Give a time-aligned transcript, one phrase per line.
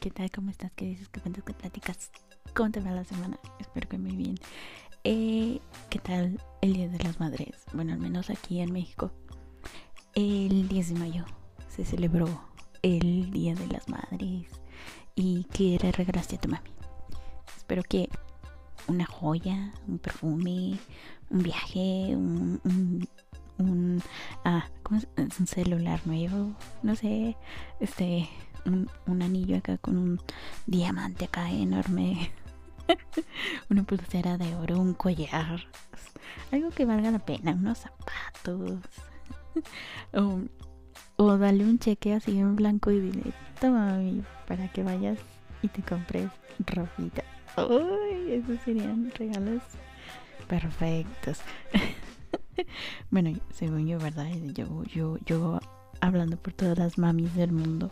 [0.00, 0.30] ¿Qué tal?
[0.30, 0.72] ¿Cómo estás?
[0.72, 1.10] ¿Qué dices?
[1.10, 1.44] ¿Qué cuentas?
[1.44, 2.10] ¿Qué platicas?
[2.54, 3.38] ¿Cómo te va la semana?
[3.58, 4.36] Espero que muy bien.
[5.04, 7.66] Eh, ¿Qué tal el Día de las Madres?
[7.74, 9.12] Bueno, al menos aquí en México.
[10.14, 11.26] El 10 de mayo
[11.68, 12.26] se celebró
[12.80, 14.48] el Día de las Madres.
[15.16, 16.70] ¿Y qué le regalaste a tu mami?
[17.54, 18.08] Espero que
[18.88, 20.78] una joya, un perfume,
[21.28, 23.08] un viaje, un, un,
[23.58, 24.02] un
[24.46, 24.66] ah,
[25.38, 27.36] un celular nuevo, no sé,
[27.80, 28.30] este,
[28.64, 30.20] un, anillo acá con un
[30.66, 32.30] diamante acá enorme,
[33.70, 35.60] una pulsera de oro, un collar,
[36.52, 38.80] algo que valga la pena, unos zapatos,
[40.12, 40.40] o,
[41.16, 45.18] o dale un cheque así en blanco y dile, toma mami, para que vayas
[45.62, 46.30] y te compres
[46.66, 47.22] ropita.
[47.56, 49.62] Uy, esos serían regalos
[50.48, 51.40] perfectos.
[53.10, 54.28] bueno, según yo, ¿verdad?
[54.54, 55.60] Yo, yo, yo
[56.00, 57.90] hablando por todas las mamis del mundo.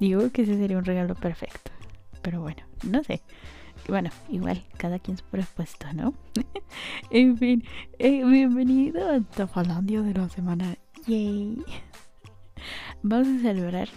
[0.00, 1.70] Digo que ese sería un regalo perfecto.
[2.22, 3.22] Pero bueno, no sé.
[3.88, 6.14] Bueno, igual, cada quien su propuesto, ¿no?
[7.10, 7.64] en fin,
[7.98, 10.76] eh, bienvenido a Tafalandia de la semana.
[11.06, 11.64] Yay.
[13.02, 13.88] Vamos a celebrar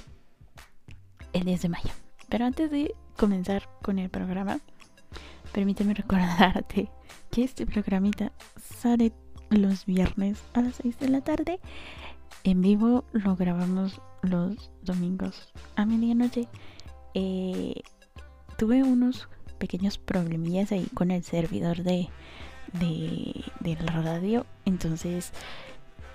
[1.33, 1.89] el 10 de mayo.
[2.29, 4.59] Pero antes de comenzar con el programa,
[5.51, 6.89] permíteme recordarte
[7.29, 9.11] que este programita sale
[9.49, 11.59] los viernes a las 6 de la tarde.
[12.43, 16.47] En vivo lo grabamos los domingos a medianoche.
[17.13, 17.81] Eh,
[18.57, 19.27] tuve unos
[19.57, 22.09] pequeños problemillas ahí con el servidor de,
[22.73, 24.45] de, la radio.
[24.65, 25.33] Entonces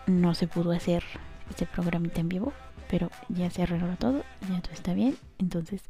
[0.07, 1.05] no se pudo hacer
[1.51, 2.53] este programita en vivo.
[2.89, 5.17] Pero ya se arregló todo, ya todo está bien.
[5.39, 5.83] Entonces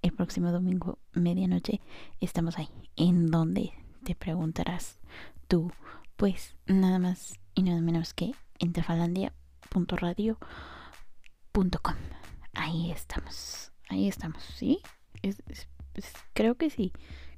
[0.00, 1.80] el próximo domingo medianoche
[2.20, 2.68] estamos ahí.
[2.96, 4.98] En donde te preguntarás
[5.46, 5.70] tú,
[6.16, 10.71] pues nada más y nada menos que en tefalandia.radio.com.
[12.54, 14.80] Ahí estamos, ahí estamos, ¿sí?
[16.32, 16.92] Creo que sí.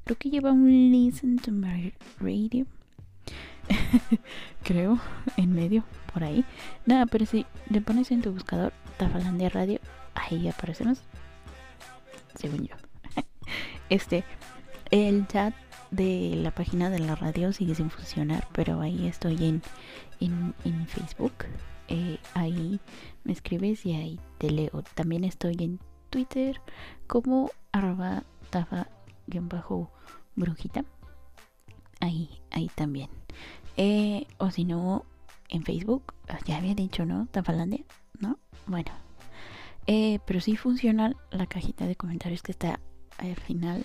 [0.04, 2.64] Creo que lleva un listen to my radio.
[4.62, 5.00] creo,
[5.36, 6.44] en medio, por ahí.
[6.86, 9.80] Nada, pero si le pones en tu buscador Tafalandia Radio,
[10.14, 11.02] ahí aparecemos
[12.36, 12.76] según yo.
[13.90, 14.24] Este,
[14.90, 15.54] el chat
[15.90, 19.62] de la página de la radio sigue sin funcionar, pero ahí estoy en,
[20.20, 21.34] en, en Facebook.
[21.88, 22.80] Eh, ahí
[23.24, 24.82] me escribes y ahí te leo.
[24.94, 25.80] También estoy en
[26.10, 26.60] Twitter
[27.06, 30.84] como arroba tafa-brujita.
[32.00, 33.10] Ahí, ahí también.
[33.76, 35.04] Eh, o si no,
[35.48, 36.14] en Facebook,
[36.46, 37.26] ya había dicho, ¿no?
[37.30, 37.84] Tafalandia,
[38.20, 38.38] ¿no?
[38.66, 38.92] Bueno,
[39.86, 42.80] eh, pero sí funciona la cajita de comentarios que está
[43.18, 43.84] al final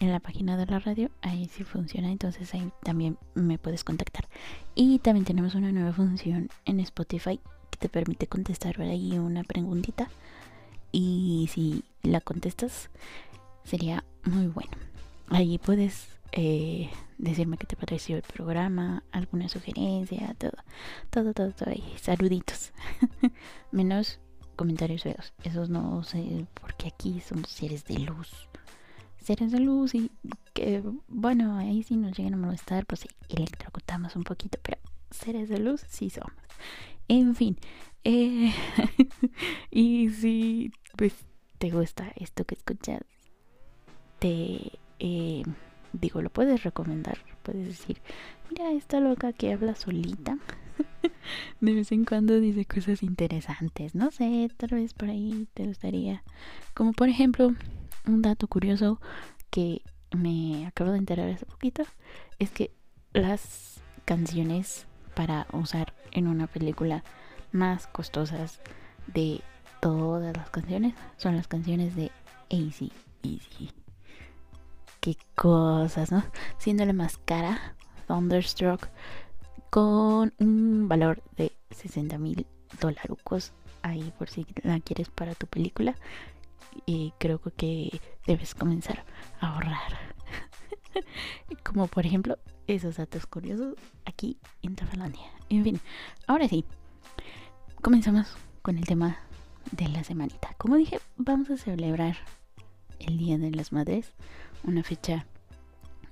[0.00, 1.10] en la página de la radio.
[1.22, 4.28] Ahí sí funciona, entonces ahí también me puedes contactar.
[4.74, 7.38] Y también tenemos una nueva función en Spotify
[7.70, 10.08] que te permite contestar ahí una preguntita.
[10.90, 12.90] Y si la contestas,
[13.62, 14.72] sería muy bueno.
[15.28, 20.56] Ahí puedes eh, decirme qué te pareció el programa, alguna sugerencia, todo,
[21.10, 21.84] todo, todo, todo ahí.
[22.00, 22.72] Saluditos.
[23.70, 24.18] Menos
[24.56, 25.32] comentarios feos.
[25.44, 28.48] Esos no sé, porque aquí somos seres de luz.
[29.22, 30.10] Seres de luz y
[30.54, 34.78] que, bueno, ahí sí nos llegan a molestar, pues sí, electrocutamos un poquito, pero
[35.10, 36.32] seres de luz sí somos.
[37.08, 37.56] En fin,
[38.04, 38.52] eh,
[39.70, 41.14] y si pues
[41.58, 43.02] te gusta esto que escuchas,
[44.18, 45.42] te eh,
[45.92, 48.00] digo, lo puedes recomendar, puedes decir,
[48.50, 50.38] mira, esta loca que habla solita
[51.60, 53.94] de vez en cuando dice cosas interesantes.
[53.94, 56.22] No sé, tal vez por ahí te gustaría.
[56.74, 57.54] Como por ejemplo,
[58.06, 59.00] un dato curioso
[59.50, 59.82] que
[60.12, 61.84] me acabo de enterar hace poquito
[62.38, 62.72] es que
[63.12, 67.04] las canciones para usar en una película
[67.52, 68.60] más costosas
[69.06, 69.40] de
[69.80, 72.10] todas las canciones son las canciones de
[72.50, 72.92] AC
[73.22, 73.70] Easy.
[75.00, 76.22] Qué cosas, ¿no?
[76.58, 77.74] Siendo más cara,
[78.06, 78.88] Thunderstruck
[79.70, 82.46] con un valor de 60 mil
[82.80, 85.94] dolarucos ahí por si la quieres para tu película
[86.86, 89.04] y creo que debes comenzar
[89.40, 89.98] a ahorrar
[91.64, 93.74] como por ejemplo esos datos curiosos
[94.04, 95.80] aquí en Tafalandia en fin
[96.26, 96.64] ahora sí
[97.82, 98.28] comenzamos
[98.62, 99.18] con el tema
[99.72, 102.16] de la semanita como dije vamos a celebrar
[102.98, 104.12] el día de las madres
[104.64, 105.26] una fecha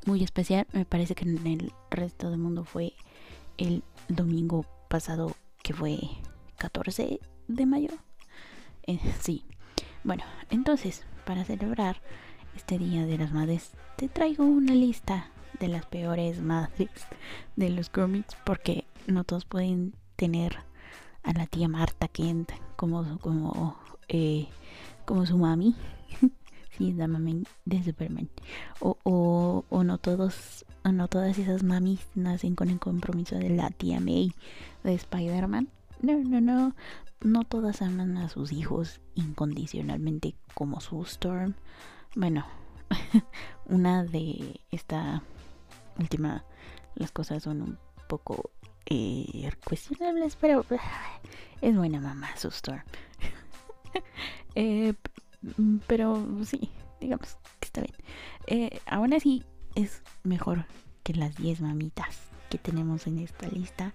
[0.07, 2.95] muy especial me parece que en el resto del mundo fue
[3.59, 5.99] el domingo pasado que fue
[6.57, 7.91] 14 de mayo.
[8.87, 9.45] Eh, sí.
[10.09, 12.01] Bueno, entonces, para celebrar
[12.57, 15.29] este Día de las Madres, te traigo una lista
[15.61, 16.89] de las peores madres
[17.57, 20.61] de los cómics porque no todos pueden tener
[21.25, 23.77] a la tía Marta Kent como, como
[24.09, 24.47] eh,
[25.05, 25.77] como su mami.
[26.79, 28.31] sí, es la mami de Superman.
[28.81, 33.69] O, o, o no todos, no todas esas mamis nacen con el compromiso de la
[33.69, 34.33] tía May
[34.85, 35.69] de Spider-Man.
[36.01, 36.75] No, no, no.
[37.21, 41.55] No todas aman a sus hijos incondicionalmente como su Storm.
[42.15, 42.47] Bueno,
[43.67, 45.23] una de esta
[45.99, 46.45] última,
[46.95, 47.79] las cosas son un
[48.09, 48.51] poco
[48.87, 50.65] eh, cuestionables, pero
[51.61, 52.83] es buena mamá su Storm.
[54.55, 54.95] eh,
[55.87, 56.71] pero sí,
[57.01, 57.97] digamos que está bien.
[58.47, 59.45] Eh, aún así
[59.75, 60.67] es mejor
[61.03, 62.17] que las 10 mamitas
[62.49, 63.93] que tenemos en esta lista,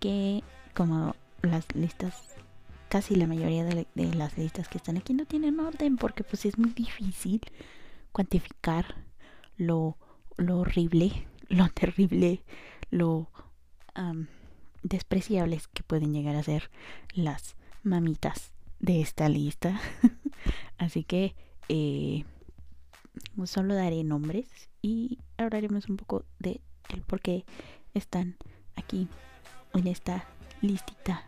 [0.00, 0.42] que
[0.74, 2.36] como las listas
[2.88, 6.58] casi la mayoría de, las listas que están aquí no tienen orden porque pues es
[6.58, 7.40] muy difícil
[8.12, 8.94] cuantificar
[9.56, 9.96] lo,
[10.38, 12.42] horrible, lo terrible,
[12.90, 13.30] lo
[14.82, 16.70] despreciables que pueden llegar a ser
[17.14, 19.80] las mamitas de esta lista.
[20.78, 21.34] Así que
[21.68, 22.24] eh,
[23.44, 24.46] solo daré nombres
[24.82, 26.60] y hablaremos un poco de
[26.90, 27.44] el por qué
[27.94, 28.36] están
[28.76, 29.08] aquí
[29.74, 30.26] en esta
[30.60, 31.26] listita.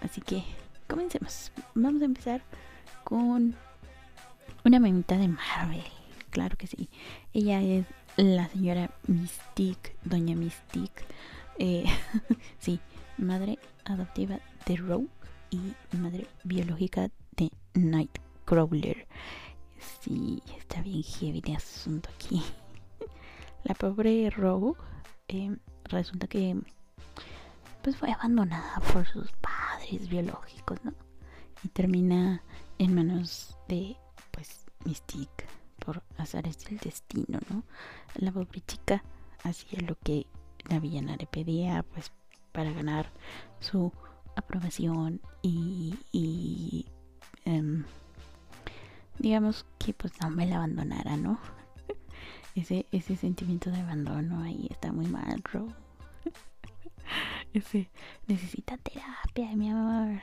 [0.00, 0.42] Así que
[0.86, 1.52] comencemos.
[1.74, 2.42] Vamos a empezar
[3.04, 3.54] con
[4.64, 5.84] una mamita de Marvel.
[6.30, 6.88] Claro que sí.
[7.32, 7.86] Ella es
[8.16, 11.04] la señora Mystique, doña Mystique.
[11.58, 11.84] Eh,
[12.58, 12.80] sí,
[13.18, 15.08] madre adoptiva de Rogue
[15.50, 15.60] y
[15.96, 19.06] madre biológica de Nightcrawler.
[20.00, 22.42] Sí, está bien heavy de asunto aquí.
[23.64, 24.78] La pobre Rogue
[25.28, 26.56] eh, resulta que
[27.86, 30.92] pues fue abandonada por sus padres biológicos, ¿no?
[31.62, 32.42] Y termina
[32.78, 33.96] en manos de
[34.32, 35.46] pues Mystique
[35.78, 37.62] por azares del destino, ¿no?
[38.16, 39.04] La pobre chica
[39.44, 40.26] hacía lo que
[40.68, 42.10] la villana le pedía, pues
[42.50, 43.12] para ganar
[43.60, 43.92] su
[44.34, 46.86] aprobación y,
[47.44, 47.84] em,
[49.20, 51.38] digamos que pues no me la abandonara, ¿no?
[52.56, 55.68] ese, ese sentimiento de abandono ahí está muy mal, bro.
[58.26, 60.20] Necesita terapia, mi amor.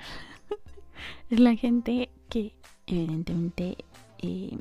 [1.29, 2.55] es la gente que
[2.87, 3.77] evidentemente
[4.19, 4.57] eh,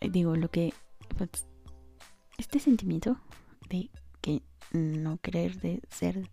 [0.00, 0.72] digo lo que
[1.16, 1.46] pues,
[2.36, 3.18] este sentimiento
[3.68, 3.90] de
[4.20, 4.42] que
[4.72, 6.28] no querer de ser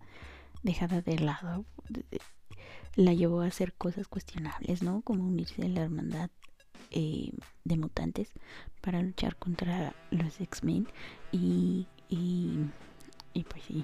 [0.63, 1.65] dejada de lado
[2.95, 5.01] la llevó a hacer cosas cuestionables, ¿no?
[5.01, 6.29] Como unirse a la hermandad
[6.91, 7.31] eh,
[7.63, 8.31] de mutantes
[8.81, 10.88] para luchar contra los X-Men
[11.31, 13.83] y, y, pues sí,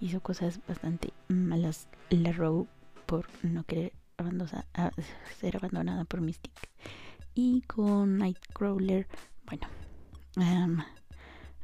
[0.00, 2.68] hizo cosas bastante malas la Rogue
[3.06, 4.66] por no querer abandonar,
[5.40, 6.52] ser abandonada por Mystic.
[7.34, 9.08] Y con Nightcrawler,
[9.46, 9.66] bueno,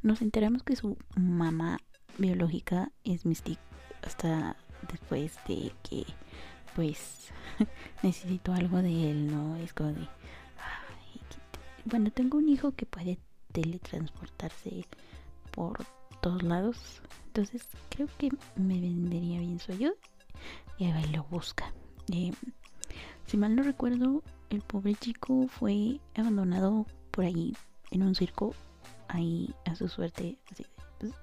[0.01, 1.79] nos enteramos que su mamá
[2.17, 3.59] biológica es Mystic
[4.01, 4.55] hasta
[4.89, 6.05] después de que
[6.75, 7.31] pues
[8.03, 9.55] necesito algo de él, ¿no?
[9.57, 10.07] Es como de...
[11.85, 13.19] bueno, tengo un hijo que puede
[13.51, 14.85] teletransportarse
[15.51, 15.85] por
[16.21, 17.01] todos lados.
[17.27, 19.93] Entonces creo que me vendería bien su ayuda.
[20.77, 21.73] Y a ver, lo busca.
[22.11, 22.31] Eh,
[23.25, 27.55] si mal no recuerdo, el pobre chico fue abandonado por ahí
[27.91, 28.53] en un circo.
[29.07, 30.37] Ahí a su suerte.
[30.51, 30.65] Así,
[30.97, 31.13] pues,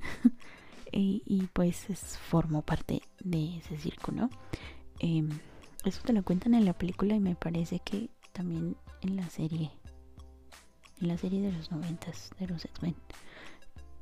[0.92, 4.30] y, pues es, formó parte de ese circo, ¿no?
[4.98, 5.28] Em,
[5.84, 9.70] eso te lo cuentan en la película y me parece que también en la serie,
[11.00, 12.94] en la serie de los noventas de los X-Men.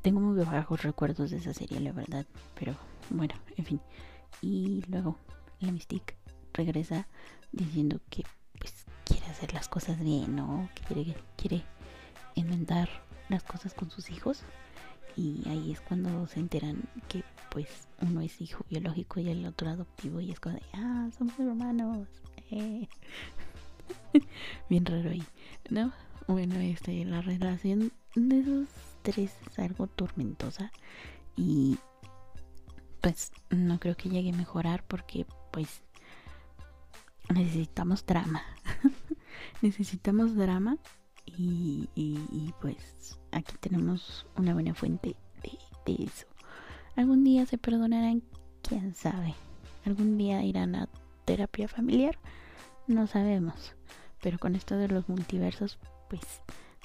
[0.03, 2.27] Tengo muy bajos recuerdos de esa serie, la verdad,
[2.59, 2.75] pero
[3.11, 3.81] bueno, en fin.
[4.41, 5.17] Y luego
[5.61, 6.17] la Mystique
[6.53, 7.07] regresa
[7.53, 8.25] diciendo que
[8.59, 10.69] pues quiere hacer las cosas bien, ¿no?
[10.75, 11.63] Que quiere, quiere
[12.35, 12.89] inventar
[13.29, 14.43] las cosas con sus hijos
[15.17, 17.69] y ahí es cuando se enteran que pues
[18.01, 22.09] uno es hijo biológico y el otro adoptivo y es como de, ah, somos hermanos.
[22.51, 22.89] Eh.
[24.69, 25.23] Bien raro ahí,
[25.71, 25.93] ¿no?
[26.27, 28.69] Bueno, este, la relación de esos
[29.11, 30.73] es algo tormentosa
[31.37, 31.79] y
[33.01, 35.83] pues no creo que llegue a mejorar porque pues
[37.35, 38.43] necesitamos drama.
[39.63, 40.79] necesitamos drama
[41.27, 45.17] y, y, pues aquí tenemos una buena fuente
[45.87, 46.27] de, eso.
[46.97, 48.23] Algún día se perdonarán,
[48.63, 49.35] quién sabe.
[49.85, 50.89] Algún día irán a
[51.25, 52.19] terapia familiar,
[52.87, 53.75] no sabemos.
[54.21, 55.79] Pero con esto de los multiversos,
[56.09, 56.23] pues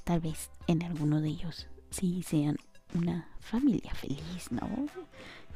[0.03, 2.57] tal vez en alguno de ellos sí sean
[2.93, 4.67] una familia feliz, ¿no?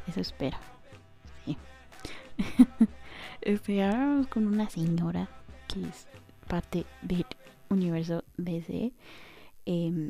[0.08, 0.58] Eso espero.
[1.46, 1.58] Sí.
[3.42, 3.90] este,
[4.30, 5.30] con una señora
[5.68, 6.08] que es
[6.48, 7.26] parte del
[7.70, 8.94] universo DC.
[9.66, 10.10] Em,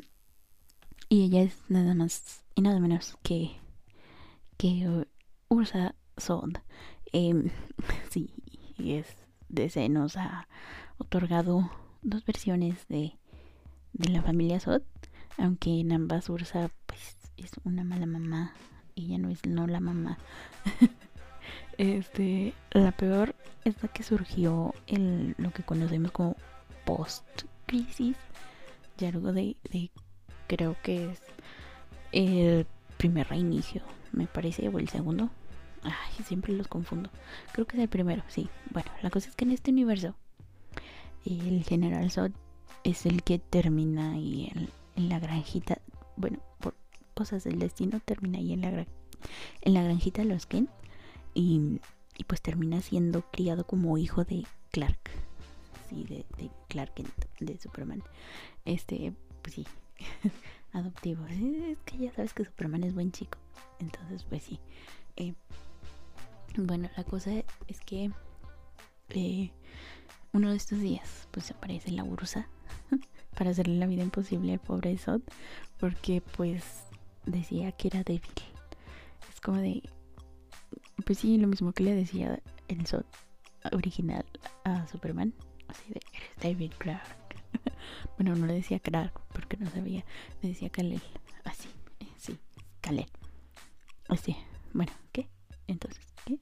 [1.08, 3.52] y ella es nada más y nada menos que,
[4.56, 5.06] que
[5.48, 6.58] Ursa Sod.
[7.12, 7.50] Em,
[8.10, 8.30] sí,
[8.78, 9.06] es
[9.48, 10.48] DC nos ha
[10.98, 11.70] otorgado
[12.02, 13.18] dos versiones de,
[13.92, 14.84] de la familia Sot,
[15.38, 18.54] aunque en ambas Ursa pues es una mala mamá
[18.94, 20.18] y ya no es no la mamá.
[21.78, 23.34] este, la peor
[23.64, 26.36] es la que surgió en lo que conocemos como
[26.84, 28.16] post crisis,
[28.98, 29.90] ya algo de, de
[30.46, 31.20] creo que es
[32.12, 32.66] el
[32.98, 35.30] primer reinicio, me parece, o el segundo.
[35.82, 37.10] Ay, siempre los confundo.
[37.52, 38.48] Creo que es el primero, sí.
[38.70, 40.14] Bueno, la cosa es que en este universo
[41.24, 42.32] el general Zod
[42.84, 45.80] es el que termina ahí en, en la granjita.
[46.16, 46.74] Bueno, por
[47.14, 48.86] cosas del destino termina ahí en la,
[49.60, 50.68] en la granjita de los Ken.
[51.34, 51.80] Y,
[52.18, 55.10] y, pues termina siendo criado como hijo de Clark.
[55.88, 58.02] Sí, de, de Clark Kent, de Superman.
[58.64, 59.66] Este, pues sí,
[60.72, 61.26] adoptivo.
[61.26, 63.38] Es que ya sabes que Superman es buen chico.
[63.78, 64.60] Entonces, pues sí.
[65.16, 65.34] Eh,
[66.56, 67.30] bueno, la cosa
[67.66, 68.10] es que
[69.10, 69.50] eh,
[70.32, 72.48] uno de estos días, pues aparece la Ursa
[73.36, 75.22] para hacerle la vida imposible al pobre Sot,
[75.78, 76.84] porque pues
[77.26, 78.30] decía que era débil.
[79.32, 79.82] Es como de,
[81.04, 83.06] pues sí, lo mismo que le decía el Sot
[83.72, 84.24] original
[84.64, 85.34] a Superman,
[85.68, 87.02] así de, eres débil, Clark.
[88.16, 90.04] bueno, no le decía Clark porque no sabía,
[90.42, 91.02] le decía Kalel,
[91.44, 91.68] así,
[92.16, 92.38] sí,
[92.80, 93.06] Kalel.
[94.08, 94.36] Así,
[94.72, 95.28] bueno, ¿qué?
[95.66, 96.38] Entonces, ¿qué?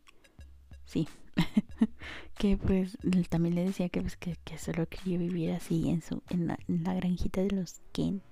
[0.85, 1.06] Sí.
[2.38, 6.47] que pues también le decía que pues que, solo quería vivir así en su en
[6.47, 8.23] la, granjita de los Kent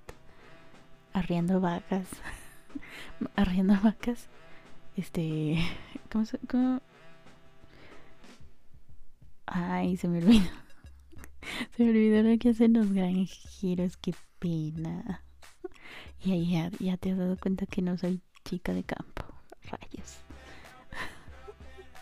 [1.13, 2.09] arriando vacas
[3.37, 4.29] arriando vacas
[4.97, 5.59] este
[6.11, 6.39] ¿cómo se
[9.47, 10.51] ay se me olvidó
[11.77, 15.25] se me olvidó lo que hacen los granjeros qué pena.
[16.25, 19.25] Y ahí ya, ya te has dado cuenta que no soy chica de campo
[19.63, 20.19] rayos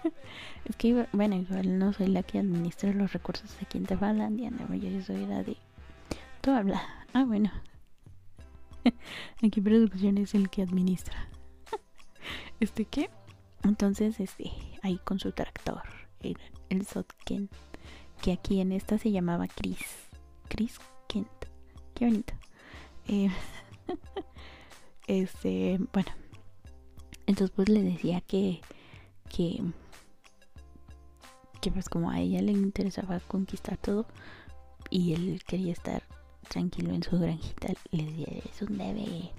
[0.64, 4.74] es que, bueno, igual no soy la que administra los recursos aquí en Tefalandia, no,
[4.74, 5.56] yo soy la de...
[6.40, 6.82] Tú habla.
[7.12, 7.50] Ah, bueno.
[9.42, 11.28] aquí producción es el que administra.
[12.60, 13.10] este, ¿qué?
[13.64, 15.82] Entonces, este, ahí con su tractor,
[16.20, 16.38] el,
[16.68, 17.48] el Sotken,
[18.22, 20.08] que aquí en esta se llamaba Chris.
[20.48, 21.28] Chris Kent.
[21.94, 22.34] Qué bonito.
[23.08, 23.30] Eh,
[25.06, 26.10] este, bueno.
[27.26, 28.60] Entonces, pues le decía que,
[29.28, 29.60] que
[31.70, 34.06] pues como a ella le interesaba conquistar todo
[34.90, 36.02] y él quería estar
[36.48, 39.32] tranquilo en su granjita, le decía, eres un bebé,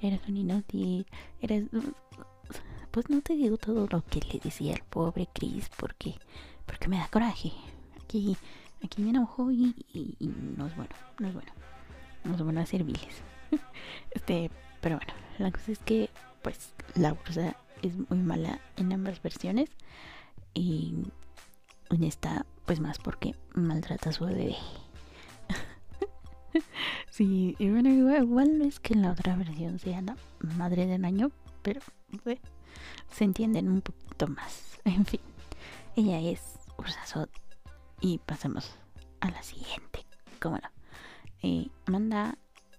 [0.00, 1.06] eres un inútil,
[1.40, 1.64] eres...
[2.90, 6.16] Pues no te digo todo lo que le decía el pobre Chris porque,
[6.66, 7.52] porque me da coraje.
[8.02, 8.36] Aquí,
[8.82, 9.74] aquí me enojo y,
[10.56, 11.52] no es bueno, no es bueno.
[12.24, 13.22] No es bueno servirles.
[14.10, 16.10] este, pero bueno, la cosa es que
[16.42, 19.70] pues la ursa es muy mala en ambas versiones
[20.52, 20.94] y
[21.90, 24.56] en esta, pues más porque maltrata a su bebé.
[27.10, 30.16] sí, y bueno, igual, no es que en la otra versión sea la
[30.56, 31.30] madre del año,
[31.62, 31.80] pero
[33.10, 34.66] se entienden un poquito más.
[34.84, 35.20] En fin,
[35.94, 36.40] ella es
[36.78, 37.30] Ursasot.
[38.00, 38.72] Y pasamos
[39.20, 40.06] a la siguiente.
[40.40, 40.70] ¿Cómo no?
[41.42, 42.38] Eh, Amanda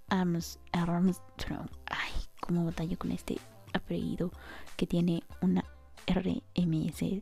[0.09, 1.69] Armstrong.
[1.85, 3.37] Ay, cómo batallo con este
[3.73, 4.31] apellido
[4.77, 5.63] que tiene una
[6.07, 7.21] RMSD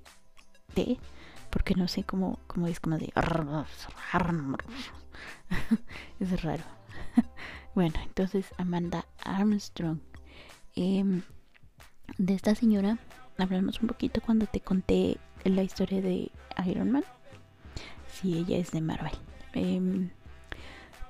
[1.49, 3.11] porque no sé cómo, cómo es como de...
[6.19, 6.63] es raro.
[7.75, 9.99] bueno, entonces Amanda Armstrong.
[10.75, 11.21] Eh,
[12.17, 12.97] de esta señora
[13.37, 16.31] hablamos un poquito cuando te conté la historia de
[16.65, 17.03] Iron Man.
[18.07, 19.13] Si ella es de Marvel.
[19.53, 20.09] Eh,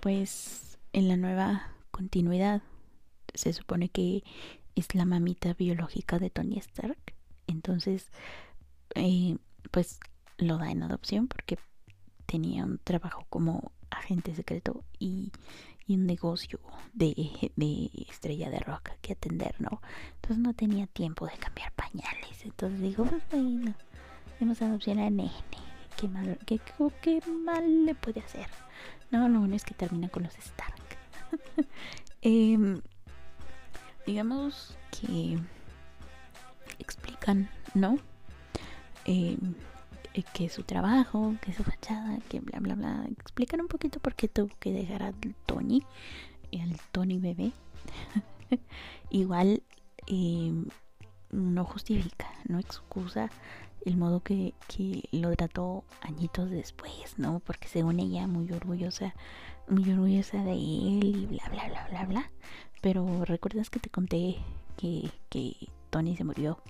[0.02, 2.62] pues en la nueva continuidad
[3.34, 4.24] se supone que
[4.76, 6.98] es la mamita biológica de Tony Stark.
[7.48, 8.12] Entonces,
[8.96, 9.38] eh,
[9.72, 10.00] pues
[10.40, 11.58] lo da en adopción porque
[12.26, 15.32] tenía un trabajo como agente secreto y,
[15.88, 16.60] y un negocio
[16.94, 19.82] de, de, estrella de rock que atender, ¿no?
[20.16, 22.44] Entonces no tenía tiempo de cambiar pañales.
[22.44, 23.74] Entonces digo, pues bueno,
[24.40, 25.32] demos adopción a nene.
[25.98, 26.62] ¿Qué mal, qué,
[27.02, 28.48] qué mal le puede hacer?
[29.12, 30.98] No, lo bueno es que termina con los Stark.
[32.22, 32.82] eh,
[34.06, 35.38] digamos que
[36.78, 37.98] explican, ¿no?
[39.06, 39.38] Eh,
[40.24, 43.06] que su trabajo, que su fachada, que bla bla bla.
[43.12, 45.84] Explican un poquito por qué tuvo que dejar al Tony,
[46.54, 47.52] al Tony bebé.
[49.10, 49.64] Igual
[50.08, 50.54] eh,
[51.32, 53.30] no justifica, no excusa
[53.86, 57.40] el modo que, que, lo trató añitos después, ¿no?
[57.40, 59.16] Porque según ella muy orgullosa,
[59.68, 62.32] muy orgullosa de él y bla bla bla bla bla.
[62.82, 64.38] Pero recuerdas que te conté
[64.78, 65.56] que, que
[65.90, 66.62] Tony se murió,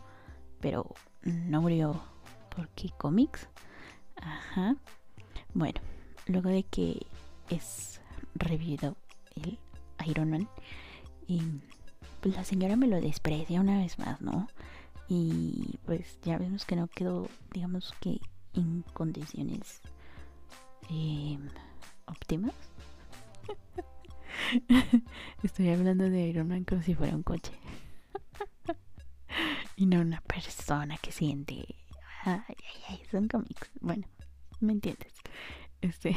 [0.59, 2.01] pero no murió
[2.55, 3.47] porque cómics.
[4.15, 4.75] Ajá.
[5.53, 5.79] Bueno,
[6.27, 7.05] luego de que
[7.49, 8.01] es
[8.35, 8.95] revivido
[9.35, 9.57] el
[10.05, 10.49] Iron Man,
[11.27, 11.41] y
[12.21, 14.47] pues la señora me lo desprecia una vez más, ¿no?
[15.07, 18.19] Y pues ya vemos que no quedó, digamos que
[18.53, 19.81] en condiciones
[20.89, 21.37] eh,
[22.05, 22.53] óptimas.
[25.43, 27.53] Estoy hablando de Iron Man como si fuera un coche.
[29.75, 31.78] y no una persona que siente.
[32.23, 33.69] Ay, ay, ay, son cómics.
[33.79, 34.07] Bueno,
[34.59, 35.13] ¿me entiendes?
[35.81, 36.15] Este.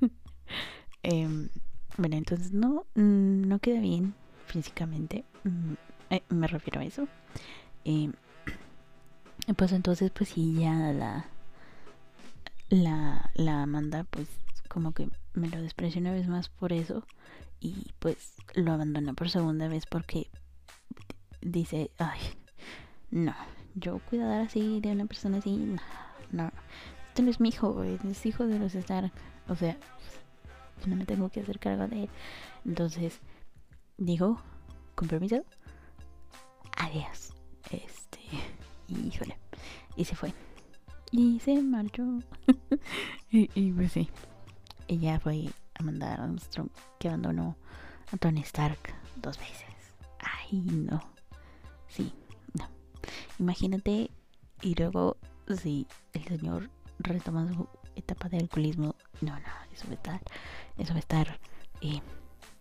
[1.04, 1.48] Em,
[1.96, 4.14] bueno, entonces no, no queda bien
[4.46, 5.24] físicamente.
[5.42, 5.72] Mm,
[6.10, 7.08] eh, me refiero a eso.
[7.84, 8.12] Em,
[9.56, 11.26] pues entonces, pues sí, ya la.
[12.68, 14.28] La, la Amanda, pues
[14.68, 17.06] como que me lo despreció una vez más por eso.
[17.60, 20.30] Y pues lo abandona por segunda vez porque
[21.40, 22.20] dice, ay,
[23.10, 23.34] no,
[23.74, 25.80] yo cuidar así de una persona así, no,
[26.30, 26.50] no,
[27.08, 29.12] este no es mi hijo, es hijo de los Stark,
[29.48, 29.76] o sea,
[30.80, 32.10] yo no me tengo que hacer cargo de él.
[32.64, 33.20] Entonces,
[33.98, 34.40] digo,
[34.94, 35.44] con permiso,
[36.76, 37.34] adiós,
[37.70, 38.20] este,
[38.88, 39.36] híjole,
[39.96, 40.32] y se fue,
[41.10, 42.02] y se marchó,
[43.30, 44.08] y, y pues sí,
[44.88, 47.56] ella fue a mandar a Armstrong que abandonó
[48.12, 49.66] a Tony Stark dos veces.
[50.18, 51.02] Ay, no.
[51.88, 52.12] Sí.
[53.42, 54.08] Imagínate
[54.62, 55.16] y luego
[55.48, 56.70] si el señor
[57.00, 58.94] retoma su etapa de alcoholismo.
[59.20, 60.20] No, no, eso va a estar,
[60.78, 61.40] eso va a estar
[61.80, 62.00] eh,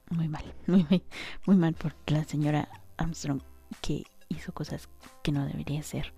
[0.09, 1.03] muy mal, muy, muy,
[1.45, 2.67] muy mal por la señora
[2.97, 3.43] Armstrong
[3.79, 4.89] que hizo cosas
[5.21, 6.15] que no debería hacer.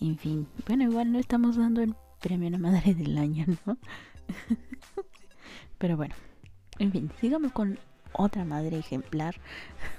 [0.00, 3.76] En fin, bueno, igual no estamos dando el premio a madre del año, ¿no?
[5.76, 6.14] Pero bueno,
[6.78, 7.78] en fin, sigamos con
[8.14, 9.34] otra madre ejemplar.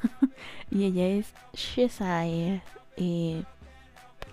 [0.72, 2.64] y ella es Shesai.
[2.98, 3.44] Eh,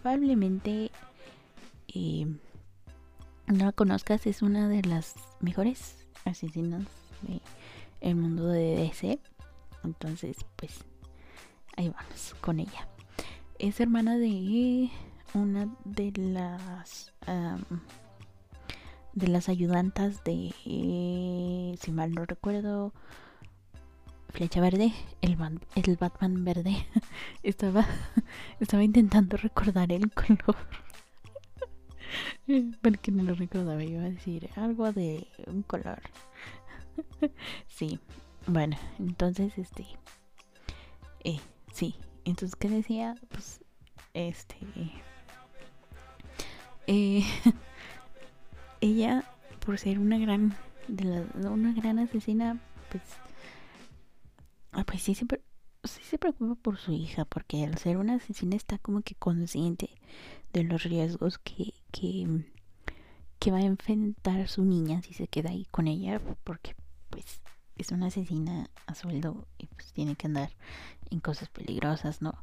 [0.06, 0.92] probablemente
[1.88, 2.26] eh,
[3.48, 6.84] no la conozcas, es una de las mejores asesinas
[8.00, 9.18] del mundo de DC.
[9.82, 10.84] Entonces, pues
[11.76, 12.86] ahí vamos con ella.
[13.58, 14.92] Es hermana de
[15.34, 17.12] una de las
[19.12, 20.54] de las ayudantas de,
[21.80, 22.92] si mal no recuerdo,
[24.30, 25.36] Flecha Verde, el,
[25.74, 26.86] el Batman verde.
[27.42, 27.86] estaba,
[28.60, 30.56] estaba intentando recordar el color.
[32.82, 36.00] Porque no lo recordaba, iba a decir algo de un color.
[37.66, 37.98] sí,
[38.46, 39.86] bueno, entonces este.
[41.24, 41.40] Eh,
[41.72, 43.16] sí, entonces, ¿qué decía?
[43.28, 43.60] Pues,
[44.14, 44.56] este.
[46.86, 47.24] Eh,
[48.80, 49.24] ella,
[49.64, 50.56] por ser una gran,
[50.88, 52.60] de la, una gran asesina,
[52.90, 53.02] pues,
[54.84, 55.26] pues sí se,
[55.84, 59.90] sí se preocupa por su hija, porque al ser una asesina está como que consciente
[60.52, 62.44] de los riesgos que, que,
[63.38, 66.74] que va a enfrentar su niña si se queda ahí con ella, porque
[67.10, 67.40] pues
[67.76, 70.50] es una asesina a sueldo y pues tiene que andar
[71.10, 72.34] en cosas peligrosas, ¿no?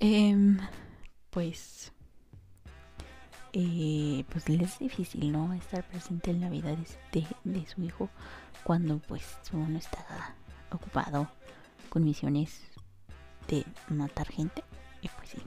[0.00, 0.56] Eh,
[1.30, 1.92] pues
[3.52, 5.52] eh, pues le es difícil, ¿no?
[5.52, 6.76] Estar presente en la vida
[7.12, 8.08] de, de, su hijo
[8.62, 10.36] cuando pues uno está
[10.70, 11.28] ocupado
[11.88, 12.60] con misiones
[13.48, 14.62] de matar gente.
[15.02, 15.38] Y pues sí,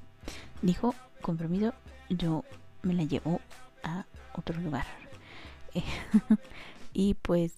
[0.61, 1.73] dijo, compromiso,
[2.09, 2.43] yo
[2.81, 3.39] me la llevo
[3.83, 4.85] a otro lugar.
[6.93, 7.53] y pues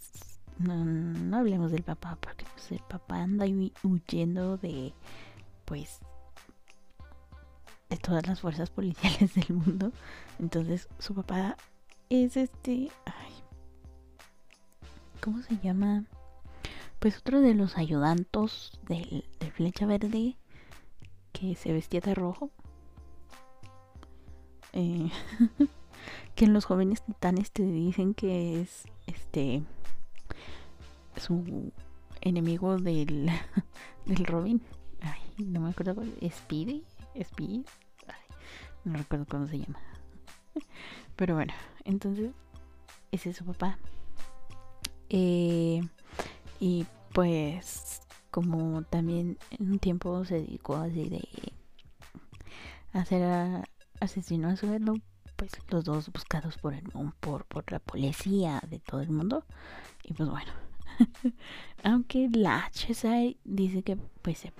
[0.58, 3.46] no, hablemos del papá, porque pues, el papá anda
[3.84, 4.94] huyendo de
[5.66, 6.00] pues
[7.90, 9.92] de todas las fuerzas policiales del mundo.
[10.40, 11.58] Entonces su papá
[12.10, 12.92] es este...
[13.06, 13.34] Ay,
[15.22, 16.04] ¿Cómo se llama?
[17.00, 20.38] Pues otro de los ayudantos del, Flecha Verde
[21.34, 22.50] que se vestía de rojo.
[24.74, 25.10] Eh,
[26.36, 29.64] que en los jóvenes titanes te dicen que es este
[31.18, 31.72] su
[32.22, 33.30] enemigo del,
[34.06, 34.62] del Robin.
[35.02, 36.14] Ay, no me acuerdo cuál.
[36.30, 36.84] Speedy.
[37.16, 37.66] Speed.
[38.84, 39.80] no recuerdo cómo se llama.
[41.16, 41.54] Pero bueno,
[41.86, 42.32] entonces
[43.12, 43.78] ese es su papá.
[45.10, 45.82] Eh,
[46.60, 51.28] y pues como también en un tiempo se dedicó así de
[52.94, 53.64] hacer a,
[54.00, 54.96] asesino a sueldo,
[55.36, 56.84] pues los dos buscados por el
[57.20, 59.46] por, por la policía de todo el mundo.
[60.04, 60.52] Y pues bueno.
[61.84, 64.54] Aunque la HSI dice que pues se,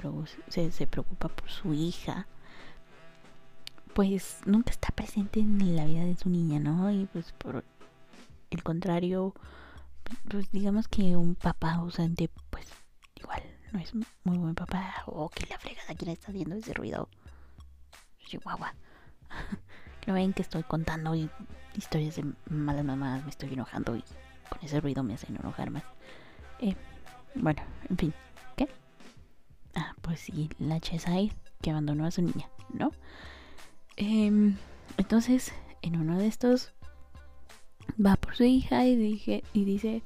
[0.50, 2.28] se, se preocupa por su hija
[3.96, 6.92] pues nunca está presente en la vida de su niña, ¿no?
[6.92, 7.64] Y pues por
[8.52, 9.34] el contrario,
[10.30, 12.68] pues digamos que un papá ausente, pues
[13.16, 13.42] igual
[13.72, 15.04] no es muy buen papá.
[15.06, 17.10] O que la fregada, ¿quién está haciendo ese ruido?
[18.26, 18.74] Chihuahua.
[20.08, 21.16] No ven que estoy contando
[21.76, 24.04] historias de malas mamás, me estoy enojando y
[24.50, 25.84] con ese ruido me hacen enojar más.
[26.60, 26.76] Eh,
[27.34, 28.14] bueno, en fin,
[28.56, 28.70] ¿qué?
[29.74, 32.92] Ah, pues sí, la Cheshire que abandonó a su niña, ¿no?
[33.98, 34.58] Em,
[34.98, 36.74] entonces, en uno de estos
[38.04, 40.02] va por su hija y, dije, y dice,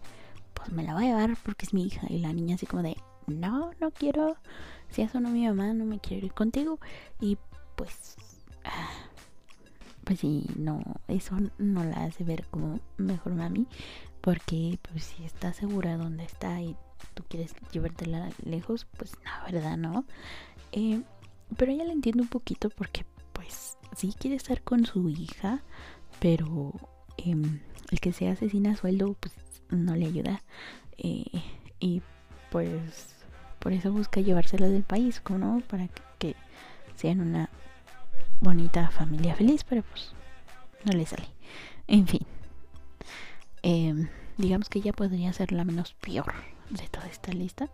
[0.54, 2.08] pues me la va a llevar porque es mi hija.
[2.10, 4.38] Y la niña así como de, no, no quiero,
[4.90, 6.80] si eso no mi mamá, no me quiero ir contigo.
[7.20, 7.38] Y
[7.76, 8.16] pues,
[8.66, 8.90] ah,
[10.04, 13.68] pues sí, no, eso no la hace ver como mejor mami.
[14.22, 16.76] Porque pues si está segura dónde está y
[17.14, 19.78] tú quieres llevártela lejos, pues no, ¿verdad?
[19.78, 20.04] No.
[20.72, 21.02] Eh,
[21.58, 25.64] pero ella la entiende un poquito porque pues sí quiere estar con su hija,
[26.20, 26.74] pero
[27.26, 27.60] em,
[27.92, 29.34] el que se asesina a sueldo pues
[29.70, 30.42] no le ayuda.
[30.98, 31.26] Eh,
[31.80, 32.02] y
[32.52, 33.16] pues
[33.60, 35.62] por eso busca llevársela del país, ¿no?
[35.68, 36.36] Para que,
[36.96, 37.50] sean una
[38.42, 40.14] bonita familia feliz, pero pues
[40.84, 41.28] no le sale.
[41.88, 42.26] En fin.
[43.62, 46.34] Em, digamos que ella podría ser la menos peor
[46.70, 47.70] de toda esta lista.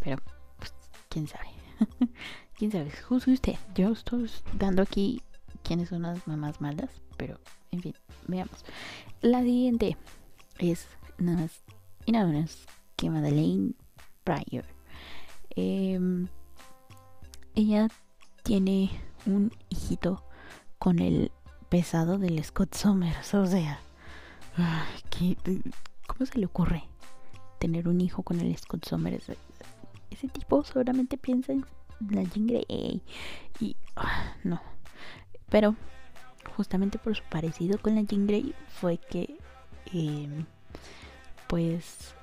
[0.00, 0.16] Pero,
[0.58, 0.72] pues,
[1.08, 1.48] quién sabe.
[2.56, 2.90] quién sabe.
[2.90, 3.56] Juzgue usted.
[3.74, 5.22] Yo estoy dando aquí
[5.62, 6.90] quiénes son las mamás malas.
[7.22, 7.38] Pero,
[7.70, 7.94] en fin,
[8.26, 8.64] veamos.
[9.20, 9.96] La siguiente
[10.58, 11.62] es nada más
[12.04, 13.74] y nada menos que Madeleine
[14.24, 14.64] Pryor.
[15.50, 16.26] Em,
[17.54, 17.86] ella
[18.42, 18.90] tiene
[19.24, 20.24] un hijito
[20.80, 21.30] con el
[21.68, 23.32] pesado del Scott Summers.
[23.34, 23.78] O sea,
[26.08, 26.82] ¿cómo se le ocurre
[27.60, 29.30] tener un hijo con el Scott Summers?
[30.10, 31.64] Ese tipo solamente piensa en
[32.00, 33.00] la Jean.
[33.60, 34.60] Y ah, no.
[35.50, 35.76] Pero
[36.56, 39.38] justamente por su parecido con la Jean Grey fue que
[39.92, 40.44] em,
[41.48, 42.14] pues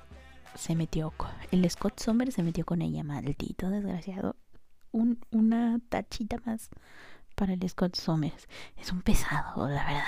[0.54, 4.36] se metió con el Scott Sommer se metió con ella, maldito desgraciado.
[4.92, 6.70] Un, una tachita más
[7.34, 8.48] para el Scott Somers.
[8.76, 10.04] Es un pesado, la verdad.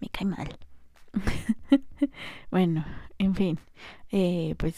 [0.00, 0.58] me cae mal.
[2.50, 2.84] bueno,
[3.18, 3.58] en fin.
[4.10, 4.74] Eh, pues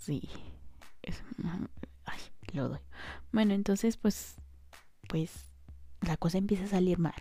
[0.00, 0.28] sí.
[2.04, 2.20] ay,
[2.52, 2.80] lo doy.
[3.32, 4.36] Bueno, entonces pues.
[5.08, 5.50] Pues
[6.02, 7.14] la cosa empieza a salir mal.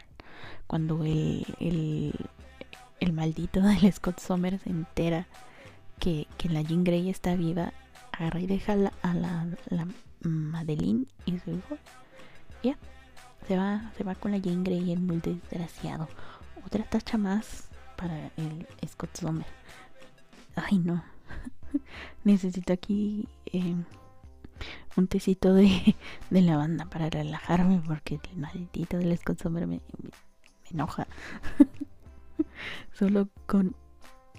[0.67, 5.27] Cuando el, el, maldito del Scott Somers se entera
[5.99, 7.73] que, la Jean Grey está viva,
[8.11, 9.87] agarra y deja a la,
[10.21, 11.77] Madeline y su hijo.
[12.61, 12.77] Ya,
[13.47, 16.07] se va, se va con la Jean Grey, el muy desgraciado.
[16.65, 19.47] Otra tacha más para el Scott Sommer.
[20.55, 21.03] Ay, no.
[22.23, 23.75] Necesito aquí eh,
[24.95, 25.95] un tecito de,
[26.29, 30.09] de lavanda para relajarme porque el maldito del Scott Sommer me, me
[30.71, 31.07] enoja.
[32.93, 33.75] Solo con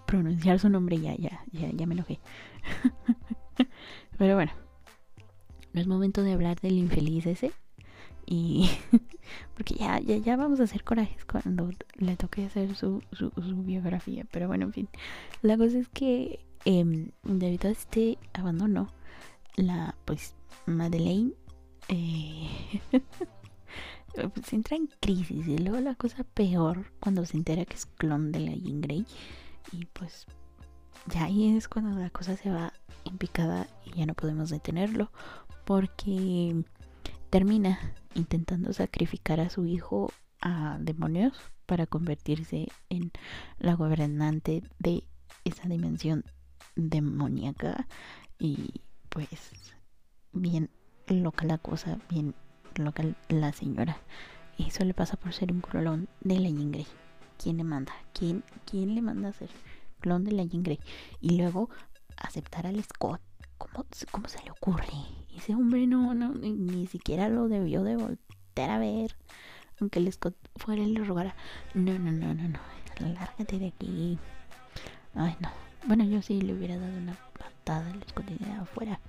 [0.07, 2.19] pronunciar su nombre ya, ya, ya, ya me enojé.
[4.19, 4.53] Pero bueno,
[5.73, 7.53] no es momento de hablar del infeliz ese.
[8.27, 8.71] Y
[9.55, 13.31] porque ya, ya, ya vamos a hacer corajes cuando le toque hacer su, su,
[13.63, 14.27] biografía.
[14.31, 14.89] Pero bueno, en fin.
[15.43, 18.89] La cosa es que eh, debido a este abandono,
[19.57, 20.35] la pues
[20.67, 21.33] Madeleine
[21.89, 22.49] eh,
[24.15, 25.47] pues entra en crisis.
[25.47, 28.83] Y luego la cosa peor cuando se entera que es clon de la Jean
[29.73, 30.27] y pues
[31.07, 32.73] ya ahí es cuando la cosa se va
[33.05, 35.11] en picada y ya no podemos detenerlo
[35.65, 36.65] porque
[37.31, 37.79] termina
[38.15, 43.13] intentando sacrificar a su hijo a demonios para convertirse en
[43.59, 45.05] la gobernante de
[45.45, 46.25] esa dimensión
[46.75, 47.87] demoníaca
[48.39, 49.29] y pues
[50.33, 50.71] bien
[51.07, 52.35] loca la cosa, bien
[52.77, 53.99] loca la señora.
[54.59, 56.87] Eso le pasa por ser un clon de la Ingrid.
[57.43, 57.93] ¿quién le manda?
[58.13, 59.49] ¿Quién, quién le manda a ser
[60.01, 60.65] clon de la Jean?
[61.21, 61.71] Y luego
[62.17, 63.21] aceptar al Scott.
[63.57, 64.87] ¿Cómo, cómo se le ocurre?
[65.37, 69.17] Ese hombre no, no ni, siquiera lo debió de voltear a ver.
[69.81, 71.35] Aunque el Scott fuera y le rogara.
[71.75, 72.59] No, no, no, no, no.
[73.01, 74.19] Lárgate de aquí.
[75.15, 75.51] Ay, no.
[75.87, 79.01] Bueno, yo sí le hubiera dado una patada al Scott y afuera.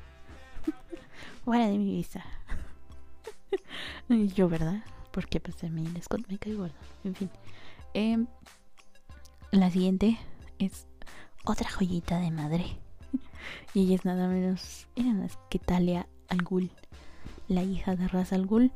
[1.44, 2.24] fuera de mi vista.
[4.36, 4.84] yo, ¿verdad?
[5.12, 5.88] Porque pues a mí
[6.28, 6.74] me cae gordo.
[7.04, 7.30] En fin.
[7.94, 8.28] Em,
[9.52, 10.18] la siguiente
[10.60, 10.88] es
[11.44, 12.66] otra joyita de madre.
[13.74, 14.88] y ella es nada menos
[15.50, 16.72] que Talia al Ghul,
[17.48, 18.72] la hija de Ra's al Ghul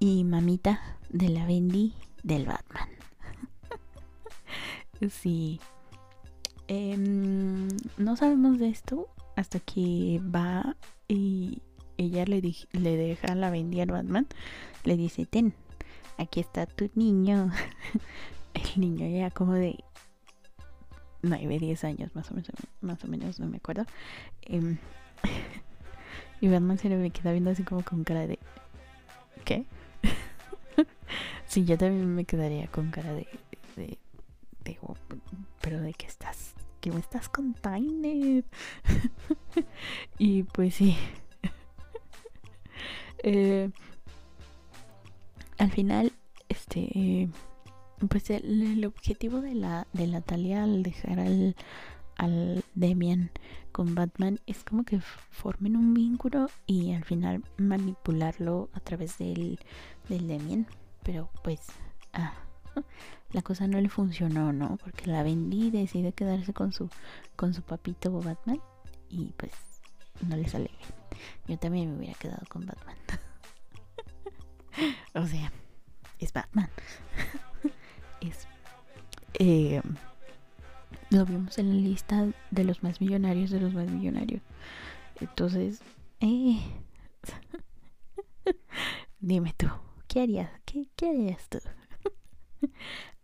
[0.00, 2.88] y mamita de la Bendy del Batman.
[5.10, 5.60] sí.
[6.66, 10.76] Em, no sabemos de esto hasta que va
[11.08, 11.62] y
[12.00, 12.40] ella le,
[12.72, 14.26] le deja la Bendy al Batman.
[14.84, 15.54] Le dice, ten,
[16.18, 17.50] aquí está tu niño.
[18.54, 19.84] El niño ya como de
[21.22, 23.84] 9, 10 años más o menos, más o menos, no me acuerdo.
[24.42, 24.78] Em,
[26.40, 28.38] y Batman se le queda viendo así como con cara de
[29.44, 29.66] ¿qué?
[31.46, 33.28] sí, yo también me quedaría con cara de,
[33.76, 33.98] de,
[34.82, 34.96] oh,
[35.60, 38.08] pero de qué estás, qué me estás contando.
[40.18, 40.96] y pues sí.
[43.22, 43.70] Eh,
[45.58, 46.12] al final,
[46.48, 47.28] este,
[48.08, 51.54] pues el, objetivo de la, de la Talia al dejar al,
[52.16, 53.30] al Demian
[53.72, 59.58] con Batman es como que formen un vínculo y al final manipularlo a través del,
[60.08, 60.66] del Demian.
[61.02, 61.60] Pero pues,
[62.14, 62.34] ah,
[63.32, 64.76] la cosa no le funcionó, ¿no?
[64.78, 66.88] Porque la vendí y decide quedarse con su,
[67.36, 68.60] con su papito Batman
[69.08, 69.52] y pues
[70.26, 70.90] no le sale bien.
[71.48, 72.96] Yo también me hubiera quedado con Batman.
[75.14, 75.52] o sea,
[76.18, 76.70] es Batman.
[78.20, 78.46] es...
[79.34, 79.80] Eh,
[81.10, 84.42] lo vimos en la lista de los más millonarios de los más millonarios.
[85.20, 85.82] Entonces,
[86.20, 86.60] eh,
[89.20, 89.66] dime tú,
[90.06, 90.50] ¿qué harías?
[90.64, 91.58] ¿Qué, harías tú?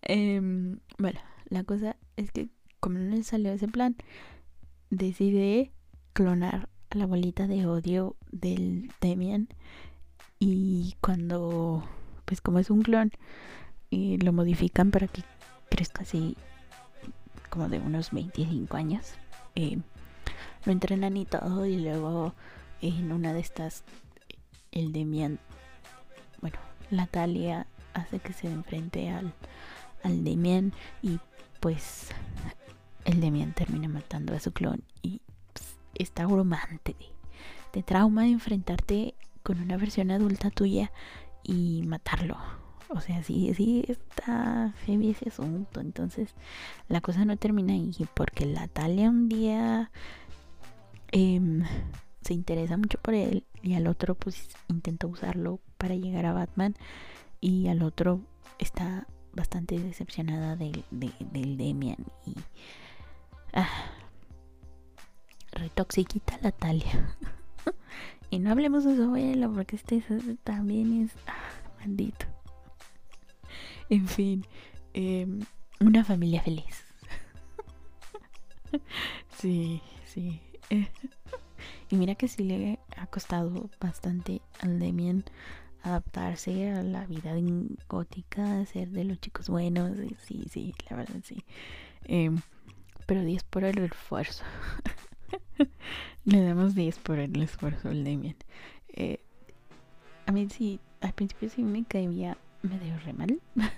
[0.02, 2.48] Em, bueno, la cosa es que
[2.80, 3.96] como no le salió ese plan,
[4.90, 5.72] decide
[6.12, 9.48] clonar a la bolita de odio del Demian
[10.38, 11.84] y cuando,
[12.24, 13.10] pues como es un clon,
[13.90, 15.22] y lo modifican para que
[15.70, 16.36] crezca así
[17.50, 19.14] como de unos 25 años.
[19.54, 19.78] Eh,
[20.64, 22.34] lo entrenan y todo y luego
[22.82, 23.84] en una de estas
[24.72, 25.38] el Demian,
[26.40, 26.58] bueno,
[26.90, 29.32] la Talia hace que se enfrente al,
[30.02, 30.72] al Demian
[31.02, 31.18] y
[31.60, 32.08] pues
[33.04, 35.22] el Demian termina matando a su clon y
[35.98, 36.96] está abrumante
[37.72, 40.90] de trauma de enfrentarte con una versión adulta tuya
[41.42, 42.36] y matarlo.
[42.88, 45.80] O sea, sí, sí está heavy ese asunto.
[45.80, 46.34] Entonces,
[46.88, 49.90] la cosa no termina ahí porque la Talia un día
[51.12, 51.64] em,
[52.22, 56.74] se interesa mucho por él y al otro pues intenta usarlo para llegar a Batman
[57.40, 58.20] y al otro
[58.58, 62.34] está bastante decepcionada del, del Demian y
[63.52, 63.68] ah,
[65.56, 67.16] retoxiquita la Talia
[68.30, 70.02] Y no hablemos de su abuela porque este
[70.42, 71.34] también es ah,
[71.78, 72.26] maldito.
[73.88, 74.44] En fin,
[74.94, 75.40] em,
[75.78, 76.84] una familia feliz.
[79.38, 80.40] sí, sí.
[81.90, 85.24] y mira que sí le ha costado bastante al Demian
[85.82, 87.32] adaptarse a la vida
[87.88, 89.96] gótica, ser de los chicos buenos.
[90.18, 91.44] Sí, sí, la verdad sí.
[92.04, 92.40] Em,
[93.06, 94.42] pero 10 por el esfuerzo.
[96.24, 98.36] Le damos 10 por el esfuerzo al Damien.
[98.88, 99.20] Eh,
[100.26, 103.40] a mí sí, al principio sí me caía medio re mal.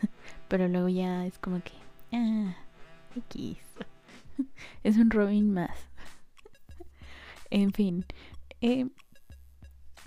[0.49, 1.73] Pero luego ya es como que.
[2.13, 2.57] Ah,
[3.17, 3.59] X.
[4.85, 5.77] es un Robin más.
[7.51, 8.05] en fin.
[8.61, 8.89] Eh,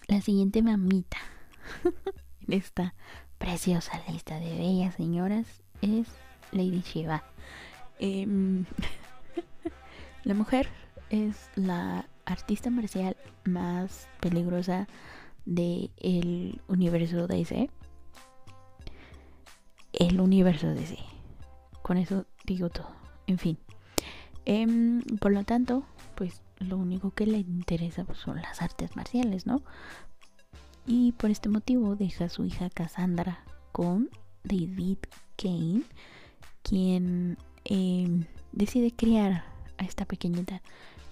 [0.08, 1.18] la siguiente mamita
[2.48, 2.94] en esta
[3.38, 6.08] preciosa lista de bellas señoras es
[6.52, 7.24] Lady Shiva.
[8.00, 8.66] Em,
[10.24, 10.68] la mujer
[11.12, 14.88] es la artista marcial más peligrosa
[15.46, 17.70] del el universo DC.
[19.94, 20.98] El universo DC.
[21.84, 22.90] Con eso digo todo.
[23.28, 23.58] En fin.
[24.46, 25.84] Em, por lo tanto,
[26.16, 29.62] pues lo único que le interesa pues, son las artes marciales, ¿no?
[30.88, 34.10] Y por este motivo deja a su hija Cassandra con
[34.44, 34.98] David
[35.36, 35.84] Kane,
[36.64, 39.44] quien em, decide criar
[39.78, 40.62] a esta pequeñita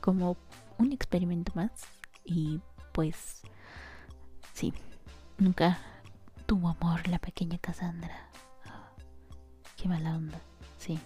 [0.02, 0.38] como
[0.78, 1.72] un experimento más
[2.24, 3.42] y pues
[4.54, 4.74] sí,
[5.38, 5.80] nunca
[6.46, 8.30] tuvo amor la pequeña Cassandra.
[9.78, 10.40] qué mala onda,
[10.78, 11.00] sí.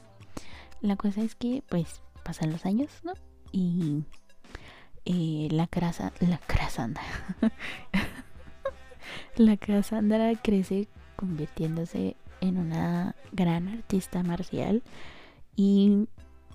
[0.82, 3.14] La cosa es que pues pasan los años, ¿no?
[3.52, 4.04] Y
[5.06, 7.04] eh, la crasa, la Cassandra,
[9.36, 14.84] la Cassandra crece convirtiéndose en una gran artista marcial
[15.56, 16.08] y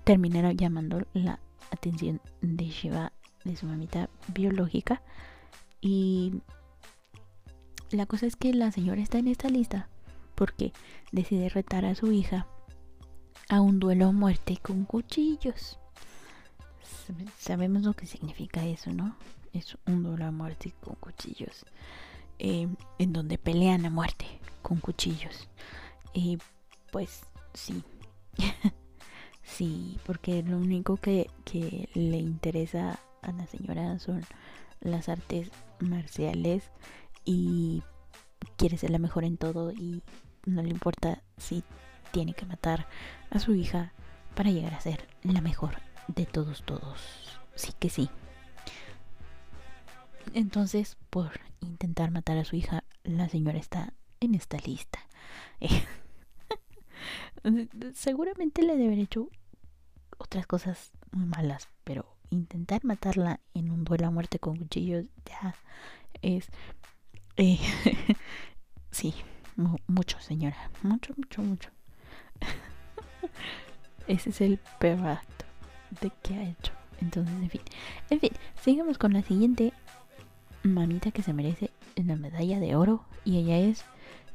[0.03, 1.39] terminaron llamando la
[1.71, 3.11] atención de Shiva,
[3.43, 5.01] de su mamita biológica.
[5.81, 6.41] Y
[7.91, 9.89] la cosa es que la señora está en esta lista
[10.35, 10.73] porque
[11.11, 12.47] decide retar a su hija
[13.49, 15.79] a un duelo a muerte con cuchillos.
[17.39, 19.15] Sabemos lo que significa eso, ¿no?
[19.53, 21.65] Es un duelo a muerte con cuchillos.
[22.37, 22.67] Eh,
[22.99, 24.25] en donde pelean a muerte
[24.61, 25.49] con cuchillos.
[26.13, 26.37] Y
[26.91, 27.83] pues sí.
[29.49, 31.29] Sí, porque lo único que,
[31.93, 34.23] le interesa a la señora son
[34.79, 36.71] las artes marciales
[37.25, 37.83] y
[38.55, 40.01] quiere ser la mejor en todo y
[40.45, 41.63] no le importa si
[42.11, 42.87] tiene que matar
[43.29, 43.93] a su hija
[44.35, 45.75] para llegar a ser la mejor
[46.07, 47.39] de todos todos.
[47.55, 48.09] Sí que sí.
[50.33, 54.99] Entonces, por intentar matar a su hija, la señora está en esta lista.
[57.93, 59.29] seguramente le debe haber hecho
[60.19, 65.55] otras cosas muy malas, pero intentar matarla en un duelo a muerte con cuchillos ya
[66.21, 66.47] es...
[67.37, 67.57] Eh,
[68.91, 69.15] sí,
[69.87, 70.69] mucho, señora.
[70.83, 71.69] Mucho, mucho, mucho.
[74.07, 75.19] Ese es el peor
[76.01, 76.73] de que ha hecho.
[77.01, 77.61] Entonces, en fin.
[78.09, 79.73] En fin, sigamos con la siguiente
[80.63, 83.05] mamita que se merece la medalla de oro.
[83.25, 83.85] Y ella es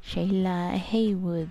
[0.03, 1.47] Sheila Haywood.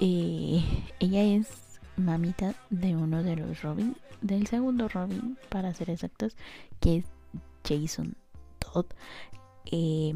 [0.00, 0.64] Eh,
[1.00, 1.67] ella es
[1.98, 6.36] mamita de uno de los Robin, del segundo Robin, para ser exactos,
[6.80, 7.04] que es
[7.66, 8.16] Jason
[8.58, 8.86] Todd.
[9.66, 10.14] Eh,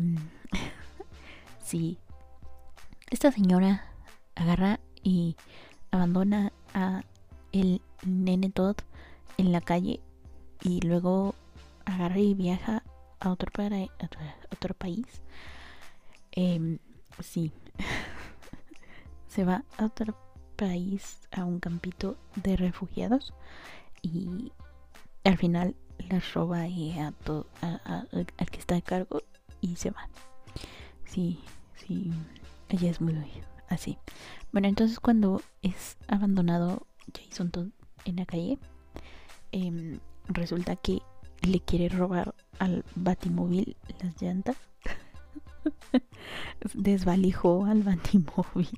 [1.63, 1.99] sí,
[3.11, 3.85] esta señora
[4.35, 5.37] agarra y
[5.91, 7.03] abandona a
[7.53, 8.77] el nene Todd
[9.37, 10.01] en la calle
[10.63, 11.35] y luego
[11.85, 12.83] agarra y viaja
[13.21, 13.77] a otro, para,
[14.51, 15.07] otro país.
[16.33, 16.79] Eh,
[17.21, 17.53] sí,
[19.29, 20.32] se va a otro país,
[21.33, 23.35] a un campito de refugiados
[24.01, 24.53] y
[25.25, 29.23] al final les roba y a todo, al que está a cargo
[29.61, 30.09] y se va.
[31.05, 31.41] Sí,
[31.75, 32.13] sí,
[32.69, 33.17] ella es muy
[33.69, 33.99] así.
[34.53, 37.69] Bueno, entonces cuando es abandonado Jason Todd
[38.05, 38.59] en la calle,
[39.51, 41.03] em, resulta que
[41.43, 44.57] le quiere robar al batimóvil las llantas.
[46.75, 48.69] Desvalijó al batimóvil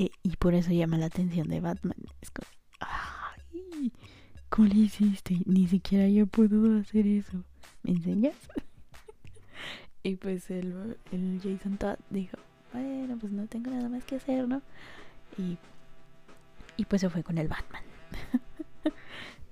[0.00, 1.98] eh, y por eso llama la atención de Batman.
[2.22, 2.48] Es como,
[2.80, 3.92] ay,
[4.48, 5.42] ¿cómo le hiciste?
[5.44, 7.44] Ni siquiera yo puedo hacer eso.
[7.82, 8.34] ¿Me enseñas?
[10.02, 10.96] y pues el,
[11.42, 12.38] Jason Todd dijo,
[12.72, 14.62] bueno, pues no tengo nada más que hacer, ¿no?
[15.36, 15.58] Y,
[16.78, 17.82] y pues se fue con el Batman.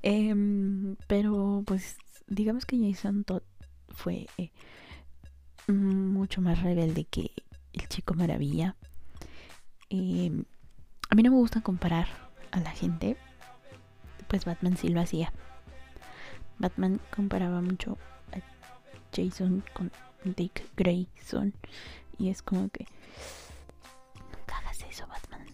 [0.01, 3.43] Em, pero pues digamos que Jason Todd
[3.89, 4.53] fue eh,
[5.67, 7.33] mucho más rebelde que
[7.75, 8.77] el chico maravilla.
[9.91, 12.09] A mí no me gusta comparar
[12.51, 13.17] a la gente.
[14.29, 15.33] Pues Batman sí lo hacía.
[16.59, 17.97] Batman comparaba mucho
[18.33, 18.41] a
[19.17, 19.91] Jason con
[20.25, 21.55] Dick Grayson.
[22.19, 22.87] Y es como que.
[24.31, 25.47] Nunca hagas eso, Batman.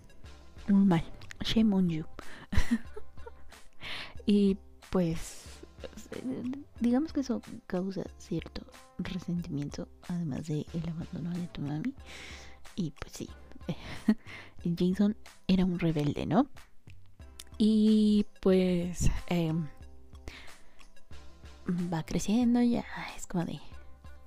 [0.68, 1.04] Muy mal.
[1.42, 2.04] Shame on you.
[4.26, 4.56] y
[4.90, 5.42] pues.
[6.80, 8.62] Digamos que eso causa cierto
[8.98, 9.88] resentimiento.
[10.08, 11.94] Además de el abandono de tu mami.
[12.74, 13.28] Y pues sí.
[14.78, 16.48] Jason era un rebelde, ¿no?
[17.58, 19.10] Y pues.
[19.28, 19.66] Em,
[21.92, 22.84] va creciendo ya.
[23.16, 23.60] Es como de.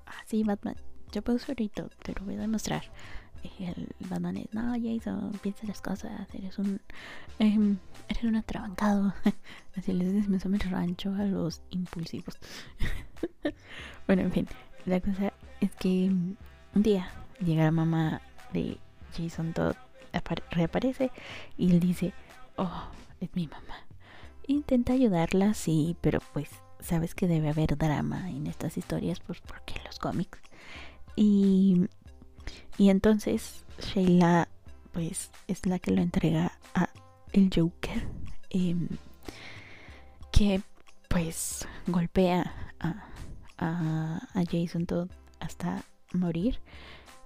[0.06, 0.76] Ah, sí, Batman
[1.12, 2.84] yo puedo solito, te lo voy a demostrar.
[4.10, 6.82] Batman es, no, Jason, piensa las cosas, eres un,
[7.40, 7.78] eh,
[8.10, 9.14] eres un atrabancado.
[9.78, 12.38] Así les decimos el rancho a los impulsivos.
[14.08, 14.48] bueno, en fin,
[14.86, 16.38] la cosa es que un
[16.84, 18.22] día llega la mamá
[18.52, 18.78] de
[19.16, 19.76] Jason Todd,
[20.52, 21.12] reaparece
[21.58, 22.14] y él dice,
[22.56, 22.88] oh,
[23.20, 23.86] es mi mamá.
[24.48, 29.76] Intenta ayudarla, sí, pero pues sabes que debe haber drama en estas historias, pues porque
[29.86, 30.40] los cómics
[31.18, 31.88] y,
[32.78, 34.48] y entonces Sheila
[34.94, 36.90] pues es la que lo entrega a
[37.34, 38.08] el Joker.
[38.50, 38.88] Em,
[40.32, 40.62] que
[41.10, 43.04] pues golpea a,
[43.58, 46.60] a, Jason Todd hasta morir.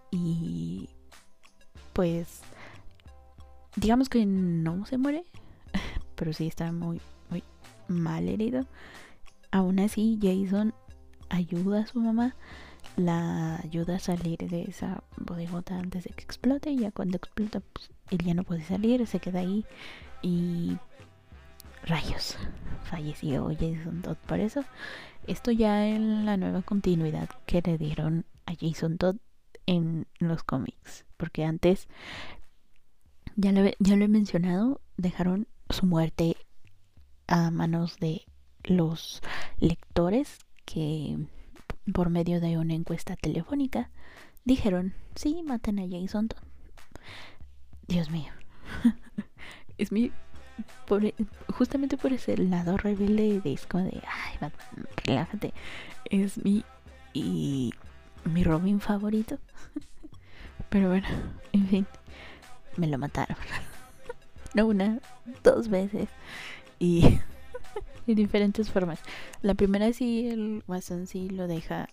[0.09, 0.89] Y
[1.93, 2.41] pues
[3.75, 5.23] digamos que no se muere,
[6.15, 7.43] pero sí está muy, muy
[7.87, 8.65] mal herido.
[9.51, 10.73] Aún así, Jason
[11.29, 12.35] ayuda a su mamá
[12.97, 17.61] la ayuda a salir de esa bodegota antes de que explote y ya cuando explota
[17.61, 19.65] pues, él ya no puede salir, se queda ahí
[20.21, 20.77] y
[21.85, 22.37] rayos,
[22.83, 24.63] falleció Jason Todd por eso.
[25.27, 29.17] Esto ya en la nueva continuidad que le dieron a Jason Todd
[29.71, 31.87] en los cómics, porque antes
[33.37, 36.35] ya lo, ya lo he mencionado, dejaron su muerte
[37.27, 38.25] a manos de
[38.63, 39.21] los
[39.59, 41.17] lectores que
[41.93, 43.89] por medio de una encuesta telefónica,
[44.43, 46.27] dijeron, sí, maten a Jason
[47.87, 48.31] Dios mío.
[49.77, 50.11] es mi...
[51.53, 54.51] justamente por ese lado rebelde de como de, ay,
[55.05, 55.53] relájate.
[56.09, 56.65] Es mi...
[57.13, 57.73] Y
[58.25, 59.37] mi Robin favorito.
[60.69, 61.07] Pero bueno,
[61.51, 61.87] en fin,
[62.77, 63.37] me lo mataron.
[64.53, 64.99] no una,
[65.43, 66.09] dos veces.
[66.79, 67.01] Y
[68.07, 68.99] de diferentes formas.
[69.41, 71.89] La primera sí, el Watson sí lo deja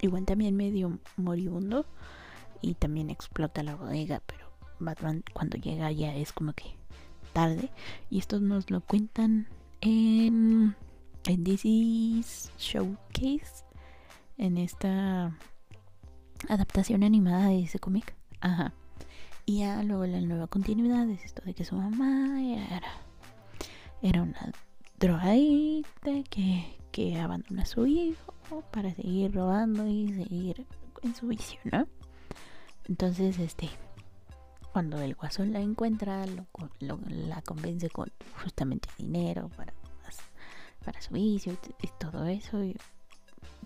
[0.00, 1.86] igual también medio moribundo
[2.62, 6.76] y también explota la bodega, pero Batman cuando llega ya es como que
[7.32, 7.70] tarde
[8.08, 9.46] y esto nos lo cuentan
[9.82, 10.74] en
[11.26, 13.64] en DC's Showcase
[14.40, 15.36] en esta
[16.48, 18.16] adaptación animada de ese cómic.
[18.40, 18.72] Ajá.
[19.44, 22.82] Y ya luego la nueva continuidad es esto de que su mamá era,
[24.00, 24.52] era una
[24.98, 30.66] drogadicta que, que abandona a su hijo para seguir robando y seguir
[31.02, 31.86] en su vicio, ¿no?
[32.88, 33.68] Entonces, este,
[34.72, 38.10] cuando el guasón la encuentra, la convence con
[38.42, 39.74] justamente dinero para,
[40.82, 42.64] para su vicio y, todo eso.
[42.64, 42.76] Y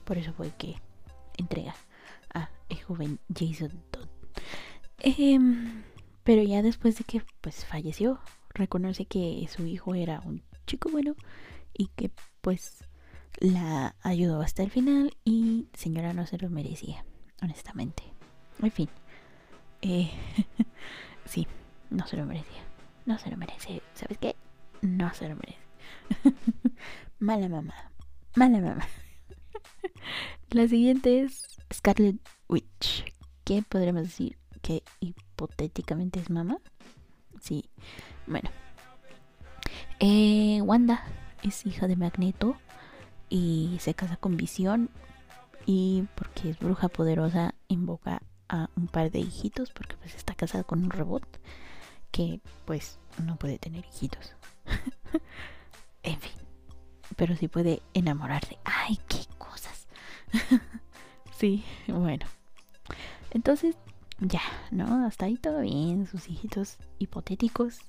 [0.05, 0.77] por eso fue que
[1.37, 1.75] entrega
[2.33, 4.09] a el joven Jason Todd.
[4.99, 5.83] Em,
[6.23, 8.21] pero ya después de que pues falleció,
[8.55, 11.15] reconoce que su hijo era un chico bueno
[11.75, 12.85] y que pues
[13.39, 17.05] la ayudó hasta el final y señora no se lo merecía,
[17.43, 18.05] honestamente.
[18.63, 18.89] En fin.
[19.83, 20.11] Eh,
[21.27, 21.47] sí,
[21.91, 22.63] no se lo merecía.
[23.07, 23.83] No se lo merece.
[23.95, 24.37] ¿Sabes qué?
[24.81, 25.59] No se lo merece.
[27.19, 27.75] Mala mamá.
[28.37, 28.87] Mala mamá.
[30.51, 32.17] La siguiente es Scarlet
[32.49, 33.05] Witch.
[33.45, 34.39] ¿Qué podremos decir?
[34.63, 36.59] ¿Que hipotéticamente es mamá?
[37.41, 37.69] Sí.
[38.27, 38.51] Bueno.
[40.01, 41.05] Eh, Wanda
[41.43, 42.57] es hija de Magneto
[43.29, 44.91] y se casa con Visión
[45.67, 50.65] y porque es bruja poderosa invoca a un par de hijitos porque pues está casada
[50.65, 51.25] con un robot
[52.11, 54.35] que pues no puede tener hijitos.
[56.03, 56.33] en fin,
[57.17, 58.59] pero sí puede enamorarse.
[58.65, 59.34] Ay, qué.
[61.37, 62.27] sí, bueno.
[63.31, 63.77] Entonces,
[64.21, 65.05] ya, ¿no?
[65.07, 67.81] Hasta ahí todo bien, sus hijitos hipotéticos.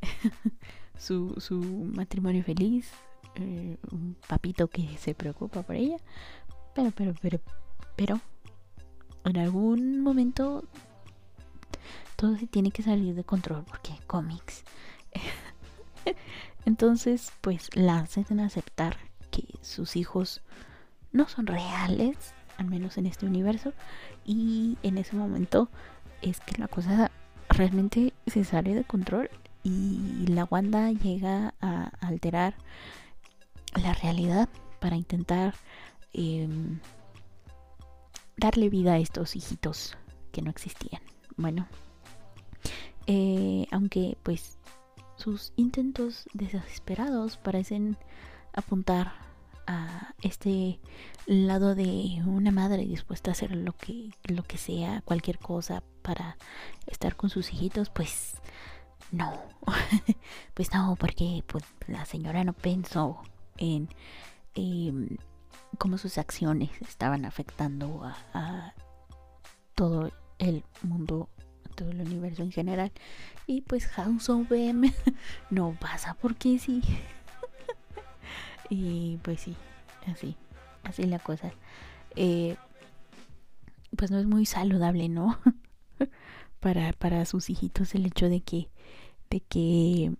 [0.98, 2.90] su, su matrimonio feliz,
[3.36, 5.98] eh, un papito que se preocupa por ella.
[6.74, 7.40] Pero, pero, pero,
[7.96, 8.20] pero,
[9.24, 10.64] en algún momento
[12.16, 14.64] todo se tiene que salir de control porque cómics.
[16.64, 18.96] Entonces, pues la hacen aceptar
[19.30, 20.42] que sus hijos
[21.12, 23.72] no son reales, al menos en este universo,
[24.24, 25.68] y en ese momento
[26.22, 27.10] es que la cosa
[27.48, 29.30] realmente se sale de control
[29.62, 32.54] y la Wanda llega a alterar
[33.82, 34.48] la realidad
[34.80, 35.54] para intentar
[36.12, 36.78] em,
[38.36, 39.96] darle vida a estos hijitos
[40.32, 41.02] que no existían.
[41.36, 41.66] Bueno,
[43.06, 44.58] eh, aunque pues
[45.16, 47.96] sus intentos desesperados parecen
[48.52, 49.27] apuntar
[49.68, 50.80] a este
[51.26, 56.38] lado de una madre dispuesta a hacer lo que lo que sea, cualquier cosa para
[56.86, 58.38] estar con sus hijitos, pues
[59.12, 59.32] no.
[60.54, 63.22] pues no, porque pues, la señora no pensó
[63.58, 63.88] en
[64.54, 65.18] em,
[65.76, 68.74] cómo sus acciones estaban afectando a,
[69.74, 71.28] todo el mundo,
[71.74, 72.90] todo el universo en general.
[73.46, 74.92] Y pues House of M
[75.50, 76.82] no pasa porque sí.
[78.68, 79.56] Y pues sí,
[80.06, 80.36] así,
[80.84, 81.52] así la cosa.
[82.16, 82.56] Eh,
[83.96, 85.38] pues no es muy saludable, ¿no?
[86.60, 88.68] para, para sus hijitos el hecho de que,
[89.30, 90.12] de que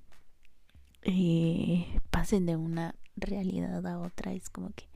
[1.03, 4.33] eh, pasen de una realidad a otra.
[4.33, 4.89] Es como que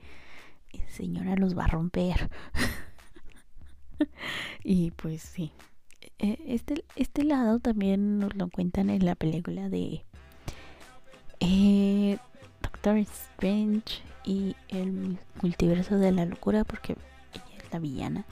[0.88, 2.30] señora los va a romper.
[4.64, 5.52] y pues sí.
[6.18, 10.04] E, este, este lado también nos lo cuentan en la película de
[11.40, 12.18] eh,
[12.82, 16.96] Doctor Strange y el multiverso de la locura porque
[17.32, 18.24] ella es la villana.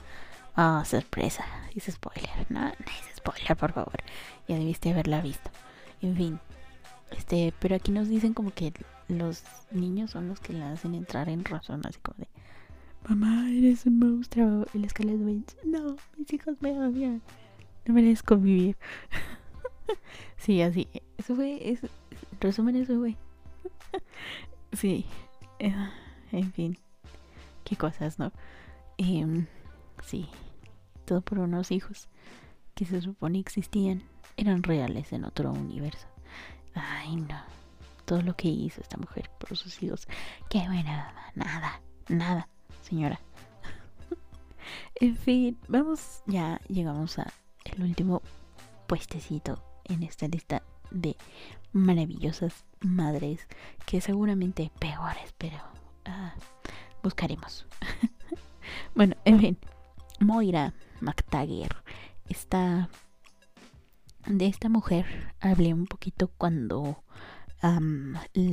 [0.57, 1.45] Ah, sorpresa.
[1.73, 2.29] Es spoiler.
[2.49, 3.95] No, no es spoiler, por favor.
[4.49, 5.49] Ya debiste haberla visto.
[6.01, 6.39] En fin.
[7.11, 8.73] Este, pero aquí nos dicen como que
[9.07, 12.27] los niños son los que la hacen entrar en razón, así como de
[13.07, 14.65] Mamá, eres un monstruo.
[14.73, 17.21] Y la Scarlet Witch, no, mis hijos me odian.
[17.85, 18.75] No merezco vivir.
[20.35, 20.89] sí, así.
[21.17, 21.79] Eso fue, es,
[22.41, 23.15] resumen, eso fue.
[24.73, 25.05] sí.
[25.59, 25.73] Eh,
[26.31, 26.77] en fin.
[27.63, 28.31] Qué cosas, ¿no?
[28.97, 29.47] Em,
[30.03, 30.29] sí.
[31.05, 32.07] Todo por unos hijos
[32.75, 34.03] que se supone existían.
[34.37, 36.07] Eran reales en otro universo.
[36.73, 37.41] Ay, no.
[38.05, 40.07] Todo lo que hizo esta mujer por sus hijos.
[40.49, 41.31] Qué buena.
[41.35, 41.81] Nada.
[42.07, 42.47] Nada
[42.91, 43.19] señora.
[44.95, 47.31] en fin, vamos, ya llegamos a
[47.65, 48.21] el último
[48.87, 50.61] puestecito en esta lista
[50.91, 51.15] de
[51.73, 53.47] maravillosas madres
[53.85, 55.57] que seguramente peores, pero
[56.05, 56.33] ah,
[57.03, 57.65] buscaremos.
[58.95, 59.57] bueno, en fin,
[60.19, 61.77] Moira McTaggart
[62.29, 62.89] está
[64.27, 67.03] de esta mujer hablé un poquito cuando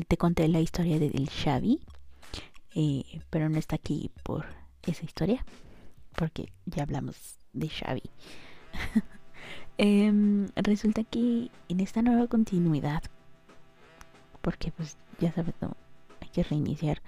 [0.08, 1.80] te conté la historia de Del Xavi
[2.80, 4.46] eh, pero no está aquí por
[4.82, 5.44] esa historia,
[6.14, 8.02] porque ya hablamos de Xavi.
[9.78, 13.02] Em, resulta que en esta nueva continuidad,
[14.40, 15.54] porque pues ya sabes,
[16.20, 17.00] hay que reiniciar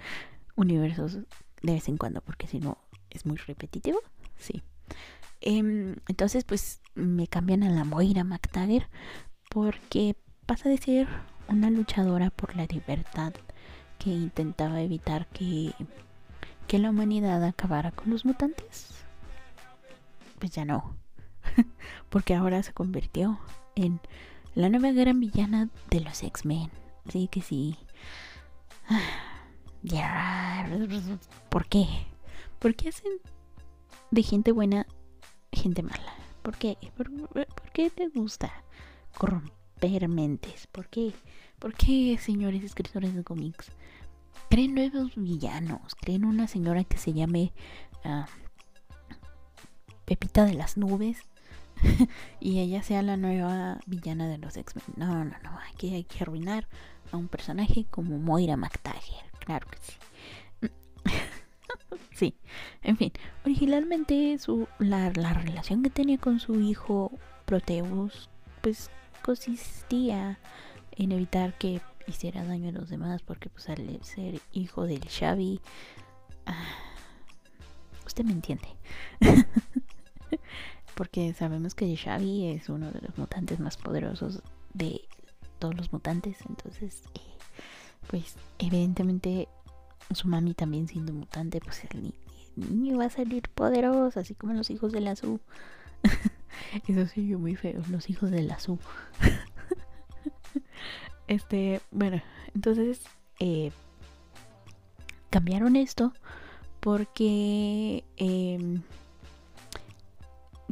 [0.54, 1.18] universos
[1.62, 2.78] de vez en cuando, porque si no
[3.10, 3.98] es muy repetitivo,
[4.38, 4.62] sí.
[5.40, 8.88] Em, entonces, pues me cambian a la Moira McTaggart
[9.48, 10.16] porque
[10.46, 11.08] pasa de ser
[11.48, 13.32] una luchadora por la libertad
[13.98, 15.72] que intentaba evitar que,
[16.68, 19.04] que la humanidad acabara con los mutantes.
[20.38, 20.96] Pues ya no.
[22.10, 23.38] Porque ahora se convirtió
[23.74, 24.00] en
[24.54, 26.70] la nueva gran villana de los X-Men.
[27.08, 27.76] Sí que sí.
[31.48, 31.86] ¿Por qué?
[32.58, 33.12] ¿Por qué hacen
[34.10, 34.86] de gente buena
[35.52, 36.14] gente mala?
[36.42, 36.76] ¿Por qué?
[36.96, 37.10] ¿Por,
[37.72, 38.52] qué te gusta
[39.16, 40.66] corromper mentes?
[40.66, 41.14] ¿Por qué?
[41.58, 43.72] ¿Por qué, señores escritores de cómics?
[44.50, 45.94] Creen nuevos villanos.
[45.94, 47.52] Creen una señora que se llame
[48.04, 48.26] ah,
[50.04, 51.29] Pepita de las Nubes.
[52.40, 54.84] y ella sea la nueva villana de los X-Men.
[54.96, 55.58] No, no, no.
[55.72, 56.66] Aquí hay que arruinar
[57.12, 59.30] a un personaje como Moira McTaggart.
[59.44, 59.92] Claro que sí.
[62.12, 62.34] sí,
[62.82, 63.12] en fin,
[63.44, 67.12] originalmente su, la, la, relación que tenía con su hijo
[67.46, 68.28] Proteus,
[68.60, 68.90] pues
[69.22, 70.38] consistía
[70.92, 75.60] en evitar que hiciera daño a los demás, porque pues al ser hijo del Xavi,
[76.46, 76.68] ah,
[78.06, 78.68] usted me entiende.
[80.94, 84.42] porque sabemos que Xavi es uno de los mutantes más poderosos
[84.74, 85.02] de
[85.58, 87.20] todos los mutantes, entonces, eh,
[88.08, 89.48] pues evidentemente
[90.12, 92.14] su mami también siendo mutante, pues el,
[92.56, 95.40] niño va a salir poderoso, así como los hijos de la Su.
[96.88, 98.78] Eso sí, muy feo, los hijos de la Su.
[101.28, 102.20] este, bueno,
[102.54, 103.00] entonces
[103.38, 103.70] eh,
[105.30, 106.12] cambiaron esto
[106.80, 108.82] porque em,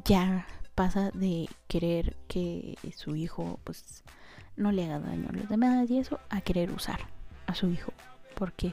[0.08, 4.02] ya pasa de querer que su hijo pues
[4.56, 7.00] no le haga daño a los demás y eso a querer usar
[7.46, 7.92] a su hijo
[8.34, 8.72] porque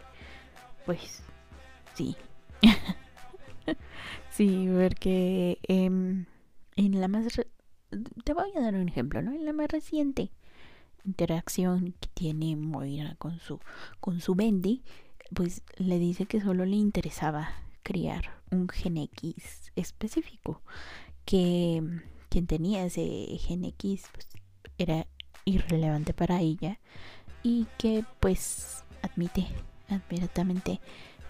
[0.86, 1.24] pues
[1.94, 2.16] sí.
[4.32, 6.26] sí, porque em,
[6.76, 7.26] en la más...
[8.24, 9.32] Te voy a dar un ejemplo, ¿no?
[9.32, 10.32] En la más reciente
[11.06, 13.60] interacción que tiene Moira con su,
[14.00, 14.84] con su Bendy,
[15.34, 17.50] pues le dice que solo le interesaba
[17.84, 20.62] criar un gen X específico,
[21.26, 21.82] que
[22.30, 24.28] quien tenía ese gen X pues,
[24.78, 25.07] era
[25.45, 26.80] irrelevante para ella
[27.43, 29.47] y que pues admite
[29.89, 30.80] abiertamente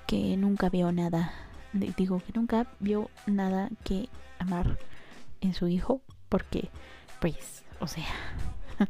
[0.07, 1.33] que nunca vio nada,
[1.73, 4.07] digo que nunca vio nada que
[4.39, 4.77] amar
[5.41, 6.69] en su hijo, porque,
[7.19, 8.07] pues, o sea,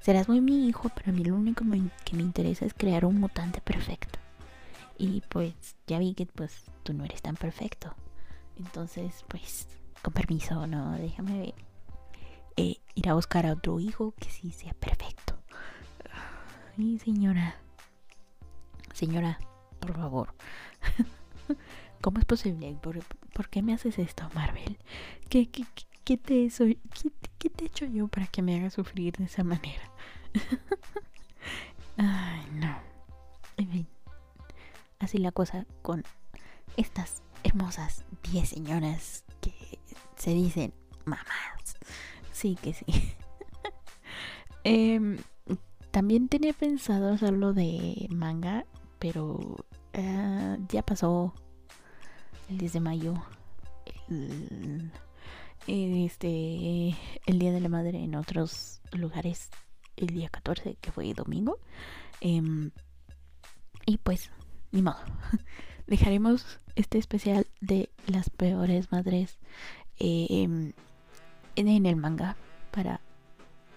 [0.00, 1.64] serás muy mi hijo, pero a mí lo único
[2.04, 4.18] que me interesa es crear un mutante perfecto.
[4.98, 5.54] Y pues
[5.86, 7.94] ya vi que pues tú no eres tan perfecto.
[8.58, 9.68] Entonces, pues,
[10.02, 11.54] con permiso, no, déjame
[12.56, 15.38] eh, ir a buscar a otro hijo que sí sea perfecto.
[16.76, 17.56] Ay, señora.
[18.92, 19.38] Señora,
[19.78, 20.34] por favor.
[22.00, 22.76] ¿Cómo es posible?
[22.80, 24.78] ¿Por, qué me haces esto, Marvel?
[25.28, 25.48] ¿Qué,
[26.04, 26.80] qué, te soy,
[27.38, 29.90] qué, te he hecho yo para que me hagas sufrir de esa manera?
[31.96, 32.76] Ay, no.
[33.56, 33.86] En fin.
[34.98, 36.04] Así la cosa con
[36.76, 39.78] estas hermosas 10 señoras que
[40.16, 40.72] se dicen
[41.04, 41.78] mamás.
[42.32, 42.84] Sí que sí.
[44.64, 45.18] eh,
[45.90, 48.64] también tenía pensado hacerlo de manga
[48.98, 49.56] pero
[49.92, 51.32] eh, ya pasó
[52.48, 53.14] el 10 de mayo.
[54.08, 54.90] El,
[55.66, 59.50] este, el Día de la Madre en otros lugares
[59.96, 61.58] el día 14, que fue domingo.
[62.20, 62.70] Em,
[63.84, 64.30] y pues,
[64.72, 64.98] ni modo.
[65.88, 69.38] Dejaremos este especial de las peores madres
[69.98, 70.74] em,
[71.56, 72.36] en el manga
[72.70, 73.00] para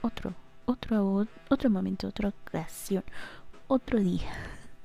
[0.01, 0.33] otro,
[0.65, 3.05] otro, otro momento, otra ocasión,
[3.67, 4.29] otro día.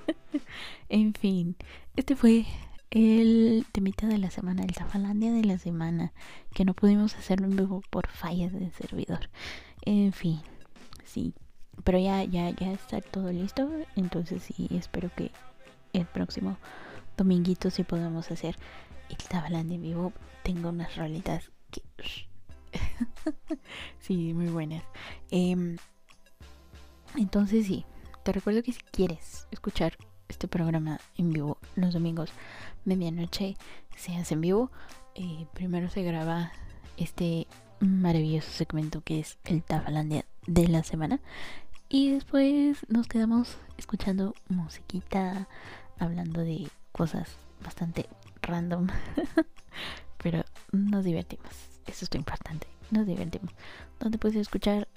[0.89, 1.57] en fin,
[1.97, 2.45] este fue
[2.91, 6.13] el temita de la semana, el Zafalandia de la semana,
[6.53, 9.29] que no pudimos hacerlo en vivo por fallas del servidor.
[9.81, 10.39] En fin,
[11.03, 11.33] sí,
[11.83, 15.31] pero ya, ya, ya está todo listo, entonces sí, espero que
[15.91, 16.57] el próximo
[17.17, 18.55] dominguito sí podamos hacer
[19.09, 20.13] el Zafalandia en vivo.
[20.43, 21.81] Tengo unas rolitas que...
[23.99, 24.83] sí, muy buenas.
[25.31, 25.77] Em,
[27.15, 27.85] entonces sí,
[28.23, 29.97] te recuerdo que si quieres escuchar
[30.29, 32.29] este programa en vivo los domingos,
[32.85, 33.57] medianoche,
[33.95, 34.71] se hace en vivo.
[35.15, 36.51] Eh, primero se graba
[36.97, 37.47] este
[37.79, 41.19] maravilloso segmento que es el Tafalandia de la semana.
[41.89, 45.47] Y después nos quedamos escuchando musiquita,
[45.97, 46.67] hablando de
[46.97, 48.09] cosas bastante
[48.41, 48.87] random.
[50.17, 51.51] Pero nos divertimos.
[51.85, 52.67] Eso es lo importante.
[52.91, 53.53] Nos divertimos.
[53.99, 54.87] Donde puedes escuchar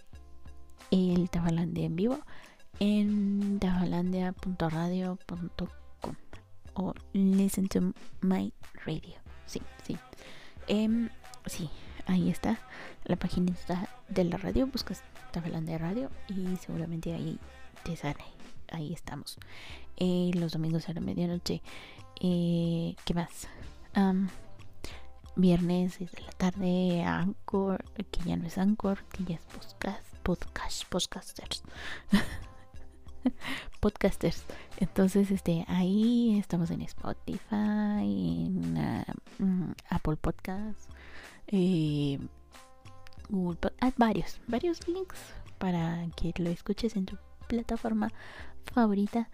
[0.90, 2.18] el Tafalandia en vivo
[2.80, 6.16] en dabalandia.radio.com
[6.74, 7.92] o listen to
[8.22, 8.52] my
[8.86, 9.14] radio.
[9.46, 9.96] Sí, sí.
[10.66, 11.10] Em,
[11.46, 11.70] sí,
[12.06, 12.58] ahí está.
[13.04, 13.52] La página
[14.08, 14.66] de la radio.
[14.66, 17.38] Buscas de Radio y seguramente ahí
[17.84, 18.39] te sale.
[18.70, 19.38] Ahí estamos.
[19.96, 21.62] Eh, los domingos a la medianoche.
[22.20, 23.48] Eh, ¿Qué más?
[25.36, 30.84] viernes de la tarde, Anchor, que ya no es Anchor, que ya es podcast, podcast,
[30.88, 31.62] podcasters.
[33.80, 34.44] podcasters.
[34.78, 39.04] Entonces, este, ahí estamos en Spotify, en ah,
[39.38, 40.88] mm, Apple Podcasts,
[41.48, 42.18] eh,
[43.28, 45.18] Google Podcasts, varios, varios links
[45.58, 47.16] para que lo escuches en tu
[47.50, 48.12] plataforma
[48.72, 49.28] favorita.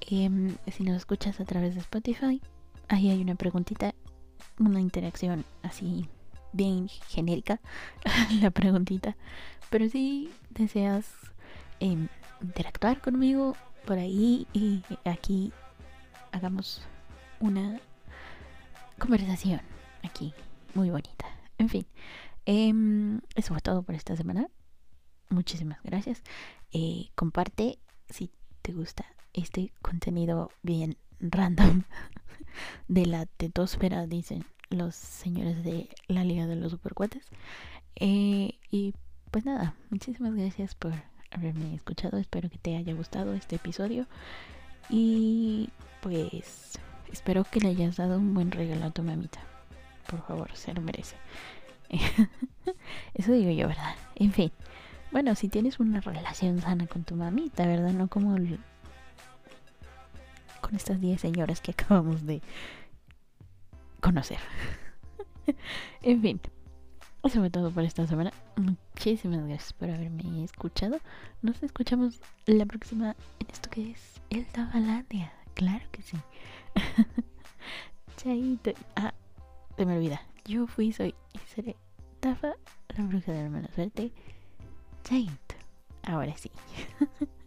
[0.00, 2.42] Em, si nos escuchas a través de Spotify,
[2.88, 3.94] ahí hay una preguntita,
[4.58, 6.08] una interacción así
[6.52, 7.60] bien genérica,
[8.42, 9.16] la preguntita.
[9.70, 11.06] Pero si deseas
[11.78, 12.08] em,
[12.42, 13.56] interactuar conmigo
[13.86, 15.52] por ahí y aquí
[16.32, 16.82] hagamos
[17.40, 17.80] una
[18.98, 19.60] conversación
[20.02, 20.34] aquí
[20.74, 21.26] muy bonita.
[21.58, 21.86] En fin,
[22.44, 24.48] em, eso fue todo por esta semana.
[25.28, 26.22] Muchísimas gracias.
[26.72, 28.30] Eh, comparte si
[28.62, 31.82] te gusta este contenido bien random
[32.88, 37.28] de la tetosfera, dicen los señores de la Liga de los Supercuates.
[37.96, 38.94] Eh, y
[39.30, 40.92] pues nada, muchísimas gracias por
[41.30, 42.18] haberme escuchado.
[42.18, 44.06] Espero que te haya gustado este episodio.
[44.88, 45.70] Y
[46.00, 46.78] pues
[47.12, 49.40] espero que le hayas dado un buen regalo a tu mamita.
[50.08, 51.16] Por favor, se lo merece.
[53.14, 53.94] Eso digo yo, ¿verdad?
[54.16, 54.52] En fin.
[55.12, 57.92] Bueno, si tienes una relación sana con tu mamita, ¿verdad?
[57.92, 58.34] No como
[60.62, 62.40] con estas 10 señoras que acabamos de
[64.00, 64.38] conocer.
[66.02, 66.40] en fin.
[67.22, 68.32] Eso fue todo por esta semana.
[68.56, 70.98] Muchísimas gracias por haberme escuchado.
[71.40, 75.32] Nos escuchamos la próxima en esto que es el Tabalandia.
[75.54, 76.16] Claro que sí.
[78.16, 78.72] Chaito.
[78.96, 79.14] Ah,
[79.76, 80.22] se me olvida.
[80.46, 81.76] Yo fui, soy y seré
[82.18, 82.54] Tafa,
[82.96, 84.12] la bruja de la mala suerte.
[86.04, 86.50] Ahora sí.